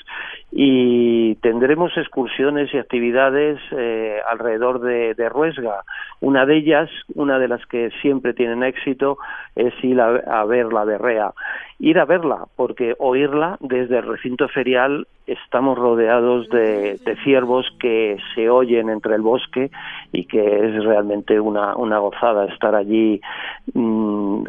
y 0.52 1.36
tendremos 1.36 1.96
excursiones 1.98 2.74
y 2.74 2.78
actividades 2.78 3.60
eh, 3.72 4.20
alrededor 4.30 4.82
de, 4.82 5.14
de 5.14 5.30
Ruesga. 5.30 5.84
Una 6.20 6.46
de 6.46 6.58
ellas 6.58 6.90
una 7.16 7.40
de 7.40 7.48
las 7.48 7.66
que 7.66 7.90
siempre 8.02 8.34
tienen 8.34 8.64
éxito 8.64 9.18
es 9.56 9.74
ir 9.84 10.00
a, 10.00 10.46
ver 10.46 10.72
la 10.74 10.81
berrea. 10.86 11.32
Ir 11.80 12.00
a 12.00 12.06
verla, 12.06 12.46
porque 12.56 12.96
oírla 13.00 13.58
desde 13.60 13.98
el 13.98 14.08
recinto 14.08 14.48
ferial 14.48 15.08
estamos 15.28 15.78
rodeados 15.78 16.50
de, 16.50 17.00
ciervos 17.24 17.66
que 17.80 18.18
se 18.36 18.50
oyen 18.50 18.90
entre 18.90 19.16
el 19.16 19.22
bosque 19.22 19.72
y 20.12 20.26
que 20.26 20.40
es 20.40 20.84
realmente 20.84 21.40
una, 21.40 21.76
una 21.76 22.00
gozada 22.00 22.46
estar 22.46 22.76
allí 22.76 23.22
mm, 23.74 24.44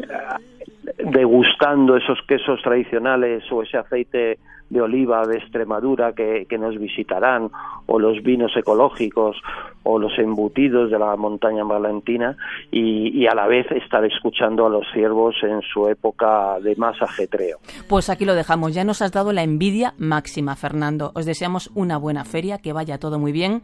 degustando 1.11 1.95
esos 1.97 2.21
quesos 2.27 2.61
tradicionales 2.61 3.43
o 3.51 3.63
ese 3.63 3.77
aceite 3.77 4.39
de 4.73 4.81
oliva 4.81 5.25
de 5.27 5.37
Extremadura 5.37 6.13
que, 6.13 6.45
nos 6.57 6.77
visitarán, 6.77 7.49
o 7.85 7.99
los 7.99 8.21
vinos 8.23 8.51
ecológicos, 8.55 9.37
o 9.83 9.99
los 9.99 10.17
embutidos 10.17 10.89
de 10.89 10.97
la 10.97 11.15
montaña 11.15 11.63
valentina, 11.63 12.35
y, 12.71 13.25
a 13.27 13.35
la 13.35 13.47
vez 13.47 13.69
estar 13.71 14.03
escuchando 14.03 14.65
a 14.65 14.69
los 14.69 14.85
ciervos 14.93 15.35
en 15.43 15.61
su 15.61 15.87
época 15.87 16.59
de 16.59 16.75
más 16.75 17.01
ajetreo. 17.01 17.59
Pues 17.87 18.09
aquí 18.09 18.25
lo 18.25 18.33
dejamos, 18.33 18.73
ya 18.73 18.83
nos 18.83 19.01
has 19.01 19.11
dado 19.11 19.31
la 19.31 19.43
envidia 19.43 19.93
máxima, 19.97 20.55
Fernando. 20.55 21.11
Os 21.15 21.25
deseamos 21.25 21.69
una 21.75 21.97
buena 21.97 22.25
feria, 22.25 22.57
que 22.57 22.73
vaya 22.73 22.97
todo 22.97 23.19
muy 23.19 23.31
bien, 23.31 23.61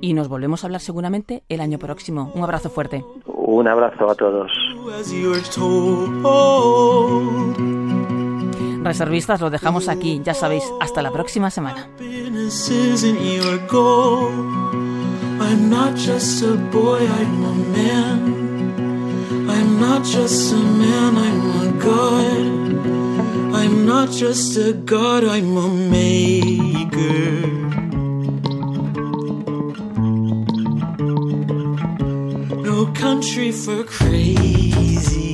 y 0.00 0.14
nos 0.14 0.28
volvemos 0.28 0.64
a 0.64 0.68
hablar 0.68 0.80
seguramente 0.80 1.42
el 1.48 1.60
año 1.60 1.78
próximo. 1.78 2.32
Un 2.34 2.44
abrazo 2.44 2.70
fuerte. 2.70 3.04
Un 3.26 3.68
abrazo 3.68 4.10
a 4.10 4.14
todos. 4.14 4.50
Reservistas, 8.82 9.40
lo 9.40 9.50
dejamos 9.50 9.88
aquí, 9.88 10.20
ya 10.24 10.34
sabéis, 10.34 10.64
hasta 10.80 11.02
la 11.02 11.10
próxima 11.10 11.50
semana. 11.50 11.88
I'm 15.40 15.70
not 15.70 15.94
just 15.96 16.42
a 16.42 16.56
boy, 16.72 17.06
I'm 17.06 17.44
a 17.44 17.54
man. 17.72 19.48
I'm 19.48 19.80
not 19.80 20.04
just 20.04 20.52
a 20.52 20.56
man, 20.56 21.16
I'm 21.16 21.40
a 21.62 21.72
god. 21.78 22.58
I'm 23.54 23.86
not 23.86 24.10
just 24.10 24.56
a 24.56 24.72
god, 24.72 25.24
I'm 25.24 25.56
a 25.56 25.68
maker. 25.68 27.46
No 32.62 32.86
country 32.92 33.52
for 33.52 33.84
crazy. 33.84 35.27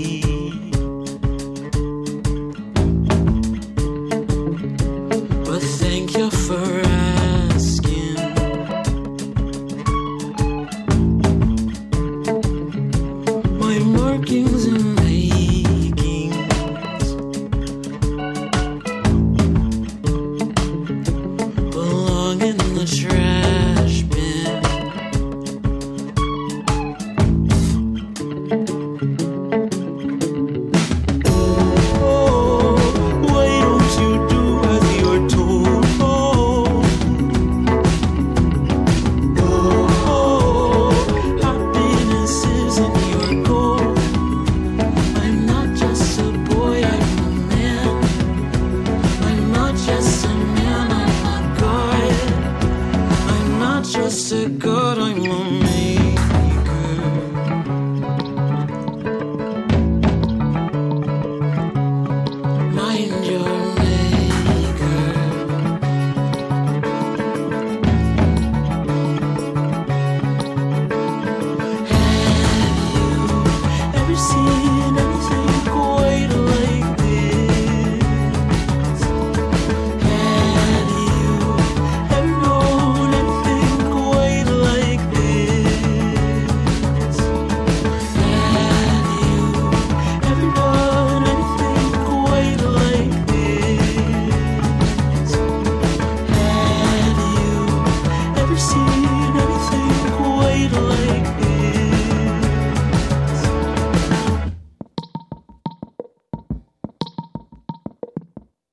Oh. 55.17 55.64